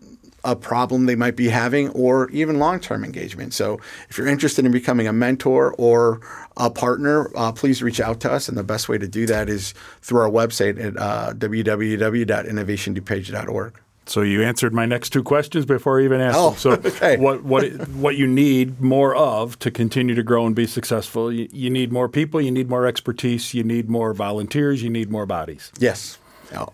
a 0.44 0.56
problem 0.56 1.06
they 1.06 1.14
might 1.14 1.36
be 1.36 1.48
having, 1.48 1.90
or 1.90 2.28
even 2.30 2.58
long-term 2.58 3.04
engagement. 3.04 3.54
So, 3.54 3.78
if 4.08 4.18
you're 4.18 4.26
interested 4.26 4.64
in 4.64 4.72
becoming 4.72 5.06
a 5.06 5.12
mentor 5.12 5.72
or 5.78 6.20
a 6.56 6.68
partner, 6.70 7.30
uh, 7.36 7.52
please 7.52 7.80
reach 7.82 8.00
out 8.00 8.18
to 8.20 8.32
us. 8.32 8.48
And 8.48 8.58
the 8.58 8.64
best 8.64 8.88
way 8.88 8.98
to 8.98 9.08
do 9.08 9.26
that 9.26 9.48
is 9.48 9.74
through 10.00 10.20
our 10.20 10.30
website 10.30 10.82
at 10.82 10.96
uh, 10.96 11.34
www.innovationdupage.org. 11.34 13.78
So 14.06 14.22
you 14.22 14.42
answered 14.42 14.74
my 14.74 14.84
next 14.84 15.10
two 15.10 15.22
questions 15.22 15.64
before 15.64 16.00
I 16.00 16.04
even 16.04 16.20
asked 16.20 16.36
oh, 16.36 16.50
them. 16.50 16.58
So 16.58 16.70
okay. 16.90 17.16
what 17.16 17.44
what 17.44 17.64
what 17.88 18.16
you 18.16 18.26
need 18.26 18.80
more 18.80 19.14
of 19.14 19.58
to 19.60 19.70
continue 19.70 20.14
to 20.14 20.22
grow 20.22 20.46
and 20.46 20.56
be 20.56 20.66
successful? 20.66 21.32
You, 21.32 21.48
you, 21.52 21.70
need 21.70 21.92
more 21.92 22.08
people. 22.08 22.40
You 22.40 22.50
need 22.50 22.68
more 22.68 22.86
expertise. 22.86 23.54
You 23.54 23.62
need 23.62 23.88
more 23.88 24.12
volunteers. 24.12 24.82
You 24.82 24.90
need 24.90 25.10
more 25.10 25.24
bodies. 25.24 25.70
Yes, 25.78 26.18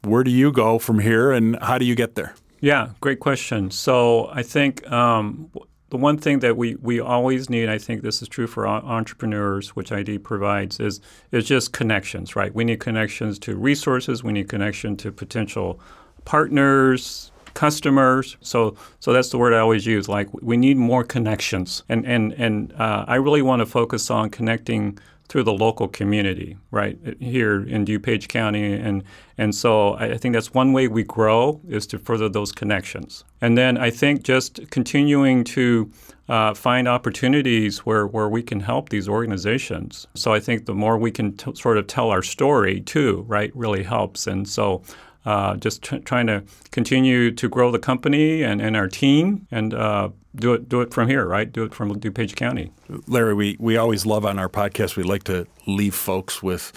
Where 0.03 0.23
do 0.23 0.31
you 0.31 0.51
go 0.51 0.79
from 0.79 0.99
here, 0.99 1.31
and 1.31 1.57
how 1.61 1.77
do 1.77 1.85
you 1.85 1.95
get 1.95 2.15
there? 2.15 2.33
Yeah, 2.61 2.89
great 3.01 3.19
question. 3.19 3.69
So 3.71 4.29
I 4.31 4.41
think 4.41 4.89
um, 4.91 5.51
the 5.89 5.97
one 5.97 6.17
thing 6.17 6.39
that 6.39 6.57
we, 6.57 6.75
we 6.75 6.99
always 6.99 7.49
need, 7.49 7.69
I 7.69 7.77
think 7.77 8.01
this 8.01 8.21
is 8.21 8.27
true 8.27 8.47
for 8.47 8.67
entrepreneurs, 8.67 9.75
which 9.75 9.91
ID 9.91 10.19
provides, 10.19 10.79
is 10.79 10.99
is 11.31 11.45
just 11.45 11.73
connections, 11.73 12.35
right? 12.35 12.53
We 12.53 12.63
need 12.63 12.79
connections 12.79 13.37
to 13.39 13.55
resources. 13.55 14.23
We 14.23 14.33
need 14.33 14.49
connection 14.49 14.97
to 14.97 15.11
potential 15.11 15.79
partners, 16.25 17.31
customers. 17.55 18.37
So 18.41 18.77
so 18.99 19.11
that's 19.11 19.29
the 19.29 19.39
word 19.39 19.53
I 19.53 19.59
always 19.59 19.85
use. 19.87 20.07
Like 20.07 20.29
we 20.43 20.57
need 20.57 20.77
more 20.77 21.03
connections, 21.03 21.83
and 21.89 22.05
and 22.05 22.33
and 22.33 22.71
uh, 22.73 23.05
I 23.07 23.15
really 23.15 23.41
want 23.41 23.61
to 23.61 23.65
focus 23.65 24.11
on 24.11 24.29
connecting 24.29 24.99
through 25.27 25.43
the 25.43 25.53
local 25.53 25.87
community, 25.87 26.55
right 26.69 26.99
here 27.19 27.63
in 27.63 27.83
DuPage 27.83 28.27
County, 28.27 28.73
and 28.73 29.03
and 29.37 29.55
so 29.55 29.95
I 29.95 30.17
think 30.17 30.33
that's 30.33 30.53
one 30.53 30.71
way 30.71 30.87
we 30.87 31.03
grow 31.03 31.59
is 31.67 31.87
to 31.87 31.97
further 31.97 32.29
those 32.29 32.51
connections, 32.51 33.23
and 33.41 33.57
then 33.57 33.77
I 33.77 33.89
think 33.89 34.23
just 34.23 34.69
continuing 34.69 35.43
to 35.45 35.89
uh, 36.29 36.53
find 36.53 36.87
opportunities 36.87 37.79
where 37.79 38.05
where 38.05 38.29
we 38.29 38.43
can 38.43 38.59
help 38.59 38.89
these 38.89 39.09
organizations. 39.09 40.07
So 40.13 40.31
I 40.31 40.39
think 40.39 40.65
the 40.65 40.75
more 40.75 40.97
we 40.97 41.11
can 41.11 41.35
t- 41.37 41.55
sort 41.55 41.77
of 41.77 41.87
tell 41.87 42.11
our 42.11 42.23
story 42.23 42.81
too, 42.81 43.25
right, 43.27 43.51
really 43.55 43.83
helps, 43.83 44.27
and 44.27 44.47
so 44.47 44.83
uh, 45.25 45.55
just 45.57 45.83
t- 45.83 45.99
trying 45.99 46.27
to 46.27 46.43
continue 46.71 47.31
to 47.31 47.49
grow 47.49 47.71
the 47.71 47.79
company 47.79 48.43
and, 48.43 48.61
and 48.61 48.77
our 48.77 48.87
team 48.87 49.47
and 49.51 49.73
uh, 49.73 50.09
do 50.35 50.53
it 50.53 50.69
do 50.69 50.81
it 50.81 50.93
from 50.93 51.07
here, 51.07 51.25
right? 51.25 51.51
Do 51.51 51.63
it 51.63 51.73
from 51.73 51.99
DuPage 51.99 52.35
County. 52.35 52.71
Larry, 53.07 53.33
we, 53.33 53.57
we 53.59 53.77
always 53.77 54.05
love 54.05 54.25
on 54.25 54.37
our 54.37 54.49
podcast, 54.49 54.95
we 54.95 55.03
like 55.03 55.23
to 55.23 55.47
leave 55.65 55.95
folks 55.95 56.43
with 56.43 56.71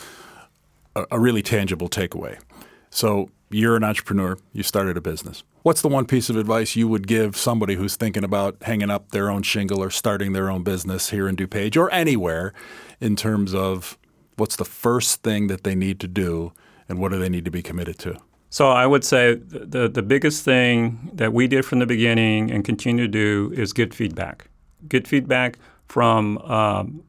a, 0.97 1.07
a 1.13 1.21
really 1.21 1.43
tangible 1.43 1.89
takeaway. 1.89 2.39
So 2.91 3.31
you're 3.51 3.77
an 3.77 3.85
entrepreneur, 3.85 4.39
you 4.53 4.63
started 4.63 4.97
a 4.97 5.01
business. 5.01 5.43
What's 5.63 5.83
the 5.83 5.89
one 5.89 6.07
piece 6.07 6.31
of 6.31 6.37
advice 6.37 6.77
you 6.77 6.89
would 6.89 7.07
give 7.07 7.37
somebody 7.37 7.75
who's 7.75 7.97
thinking 7.97 8.25
about 8.25 8.57
hanging 8.63 8.91
up 8.91 9.11
their 9.11 9.31
own 9.31 9.43
shingle 9.43 9.83
or 9.83 9.91
starting 9.91 10.33
their 10.33 10.51
own 10.51 10.63
business 10.63 11.11
here 11.11 11.29
in 11.29 11.37
DuPage 11.37 11.77
or 11.77 11.91
anywhere 11.91 12.55
in 13.01 13.17
terms 13.17 13.55
of 13.55 13.99
what's 14.37 14.57
the 14.57 14.65
first 14.65 15.23
thing 15.23 15.49
that 15.49 15.65
they 15.65 15.75
need 15.75 16.01
to 16.01 16.09
do 16.09 16.53
and 16.89 16.99
what 16.99 17.13
do 17.13 17.19
they 17.19 17.29
need 17.29 17.45
to 17.45 17.51
be 17.51 17.63
committed 17.63 17.99
to? 17.99 18.19
So 18.51 18.71
I 18.71 18.87
would 18.87 19.05
say 19.05 19.35
the, 19.35 19.89
the 19.89 20.03
biggest 20.03 20.45
thing 20.45 21.11
that 21.13 21.33
we 21.33 21.47
did 21.47 21.65
from 21.65 21.81
the 21.81 21.87
beginning 21.87 22.51
and 22.51 22.65
continue 22.65 23.05
to 23.05 23.09
do 23.09 23.53
is 23.55 23.73
get 23.73 23.93
feedback. 23.93 24.49
Get 24.89 25.07
feedback 25.07 25.59
from 25.87 26.39
um, 26.39 27.03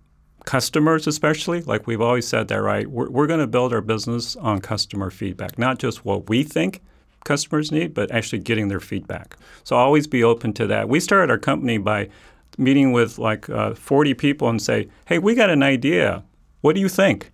customers, 0.45 1.07
especially. 1.07 1.61
Like 1.61 1.87
we've 1.87 2.01
always 2.01 2.27
said 2.27 2.49
that, 2.49 2.61
right? 2.61 2.89
We're, 2.89 3.09
we're 3.09 3.27
going 3.27 3.39
to 3.39 3.47
build 3.47 3.73
our 3.73 3.81
business 3.81 4.35
on 4.37 4.59
customer 4.59 5.09
feedback, 5.11 5.57
not 5.57 5.79
just 5.79 6.03
what 6.03 6.29
we 6.29 6.43
think 6.43 6.81
customers 7.23 7.71
need, 7.71 7.93
but 7.93 8.11
actually 8.11 8.39
getting 8.39 8.67
their 8.67 8.79
feedback. 8.79 9.37
So 9.63 9.75
always 9.75 10.07
be 10.07 10.23
open 10.23 10.53
to 10.53 10.67
that. 10.67 10.89
We 10.89 10.99
started 10.99 11.29
our 11.29 11.37
company 11.37 11.77
by 11.77 12.09
meeting 12.57 12.91
with 12.91 13.17
like 13.17 13.49
uh, 13.49 13.75
40 13.75 14.13
people 14.15 14.49
and 14.49 14.61
say, 14.61 14.89
hey, 15.05 15.19
we 15.19 15.35
got 15.35 15.49
an 15.49 15.63
idea. 15.63 16.23
What 16.61 16.75
do 16.75 16.81
you 16.81 16.89
think? 16.89 17.31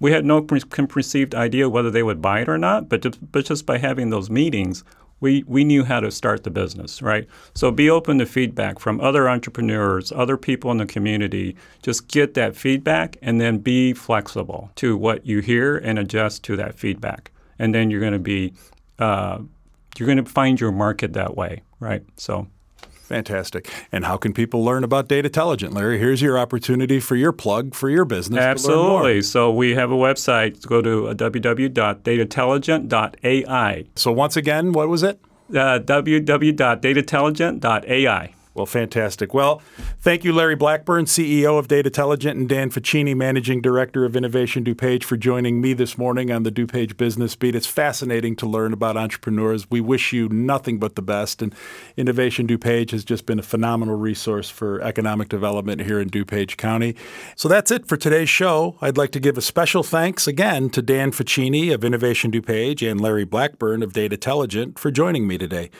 We 0.00 0.12
had 0.12 0.24
no 0.24 0.42
pre- 0.42 0.60
conceived 0.60 1.34
idea 1.34 1.68
whether 1.68 1.90
they 1.90 2.02
would 2.02 2.20
buy 2.20 2.40
it 2.40 2.48
or 2.48 2.58
not, 2.58 2.88
but 2.88 3.02
just, 3.02 3.32
but 3.32 3.44
just 3.44 3.66
by 3.66 3.78
having 3.78 4.10
those 4.10 4.30
meetings, 4.30 4.82
we, 5.20 5.44
we 5.46 5.64
knew 5.64 5.84
how 5.84 6.00
to 6.00 6.10
start 6.10 6.44
the 6.44 6.50
business, 6.50 7.02
right? 7.02 7.28
So 7.54 7.70
be 7.70 7.90
open 7.90 8.18
to 8.18 8.26
feedback 8.26 8.78
from 8.78 9.00
other 9.00 9.28
entrepreneurs, 9.28 10.10
other 10.10 10.38
people 10.38 10.70
in 10.70 10.78
the 10.78 10.86
community. 10.86 11.56
Just 11.82 12.08
get 12.08 12.34
that 12.34 12.56
feedback 12.56 13.18
and 13.20 13.38
then 13.40 13.58
be 13.58 13.92
flexible 13.92 14.70
to 14.76 14.96
what 14.96 15.26
you 15.26 15.40
hear 15.40 15.76
and 15.76 15.98
adjust 15.98 16.42
to 16.44 16.56
that 16.56 16.74
feedback. 16.74 17.30
And 17.58 17.74
then 17.74 17.90
you're 17.90 18.00
going 18.00 18.14
to 18.14 18.18
be, 18.18 18.54
uh, 18.98 19.40
you're 19.98 20.06
going 20.06 20.24
to 20.24 20.30
find 20.30 20.58
your 20.58 20.72
market 20.72 21.12
that 21.12 21.36
way, 21.36 21.62
right? 21.78 22.02
So 22.16 22.46
Fantastic. 23.10 23.68
And 23.90 24.04
how 24.04 24.16
can 24.16 24.32
people 24.32 24.64
learn 24.64 24.84
about 24.84 25.08
Datatelligent, 25.08 25.74
Larry? 25.74 25.98
Here's 25.98 26.22
your 26.22 26.38
opportunity 26.38 27.00
for 27.00 27.16
your 27.16 27.32
plug 27.32 27.74
for 27.74 27.90
your 27.90 28.04
business. 28.04 28.38
Absolutely. 28.38 29.20
So 29.22 29.50
we 29.50 29.74
have 29.74 29.90
a 29.90 29.96
website. 29.96 30.64
Go 30.64 30.80
to 30.80 31.08
uh, 31.08 31.14
www.datatelligent.ai. 31.14 33.84
So 33.96 34.12
once 34.12 34.36
again, 34.36 34.70
what 34.70 34.88
was 34.88 35.02
it? 35.02 35.18
Uh, 35.50 35.80
www.datatelligent.ai. 35.80 38.34
Well, 38.52 38.66
fantastic. 38.66 39.32
Well, 39.32 39.62
thank 40.00 40.24
you, 40.24 40.32
Larry 40.32 40.56
Blackburn, 40.56 41.04
CEO 41.04 41.56
of 41.56 41.68
Datatelligent, 41.68 42.32
and 42.32 42.48
Dan 42.48 42.70
Facchini, 42.70 43.14
Managing 43.14 43.60
Director 43.60 44.04
of 44.04 44.16
Innovation 44.16 44.64
DuPage, 44.64 45.04
for 45.04 45.16
joining 45.16 45.60
me 45.60 45.72
this 45.72 45.96
morning 45.96 46.32
on 46.32 46.42
the 46.42 46.50
DuPage 46.50 46.96
Business 46.96 47.36
Beat. 47.36 47.54
It's 47.54 47.68
fascinating 47.68 48.34
to 48.36 48.46
learn 48.46 48.72
about 48.72 48.96
entrepreneurs. 48.96 49.70
We 49.70 49.80
wish 49.80 50.12
you 50.12 50.28
nothing 50.30 50.80
but 50.80 50.96
the 50.96 51.02
best. 51.02 51.42
And 51.42 51.54
Innovation 51.96 52.48
DuPage 52.48 52.90
has 52.90 53.04
just 53.04 53.24
been 53.24 53.38
a 53.38 53.42
phenomenal 53.42 53.94
resource 53.94 54.50
for 54.50 54.80
economic 54.82 55.28
development 55.28 55.82
here 55.82 56.00
in 56.00 56.10
DuPage 56.10 56.56
County. 56.56 56.96
So 57.36 57.48
that's 57.48 57.70
it 57.70 57.86
for 57.86 57.96
today's 57.96 58.28
show. 58.28 58.76
I'd 58.80 58.98
like 58.98 59.12
to 59.12 59.20
give 59.20 59.38
a 59.38 59.42
special 59.42 59.84
thanks 59.84 60.26
again 60.26 60.70
to 60.70 60.82
Dan 60.82 61.12
Facchini 61.12 61.72
of 61.72 61.84
Innovation 61.84 62.32
DuPage 62.32 62.90
and 62.90 63.00
Larry 63.00 63.24
Blackburn 63.24 63.84
of 63.84 63.92
Datatelligent 63.92 64.76
for 64.76 64.90
joining 64.90 65.28
me 65.28 65.38
today. 65.38 65.70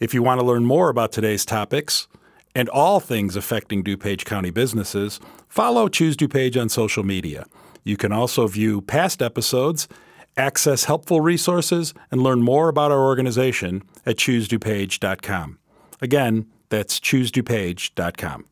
If 0.00 0.14
you 0.14 0.22
want 0.22 0.40
to 0.40 0.46
learn 0.46 0.64
more 0.64 0.88
about 0.88 1.12
today's 1.12 1.44
topics 1.44 2.08
and 2.54 2.68
all 2.68 3.00
things 3.00 3.36
affecting 3.36 3.82
DuPage 3.84 4.24
County 4.24 4.50
businesses, 4.50 5.20
follow 5.48 5.88
Choose 5.88 6.16
DuPage 6.16 6.60
on 6.60 6.68
social 6.68 7.02
media. 7.02 7.46
You 7.84 7.96
can 7.96 8.12
also 8.12 8.46
view 8.46 8.80
past 8.80 9.22
episodes, 9.22 9.88
access 10.36 10.84
helpful 10.84 11.20
resources, 11.20 11.94
and 12.10 12.22
learn 12.22 12.42
more 12.42 12.68
about 12.68 12.90
our 12.90 13.04
organization 13.04 13.82
at 14.04 14.16
choosedupage.com. 14.16 15.58
Again, 16.00 16.46
that's 16.68 16.98
choosedupage.com. 17.00 18.44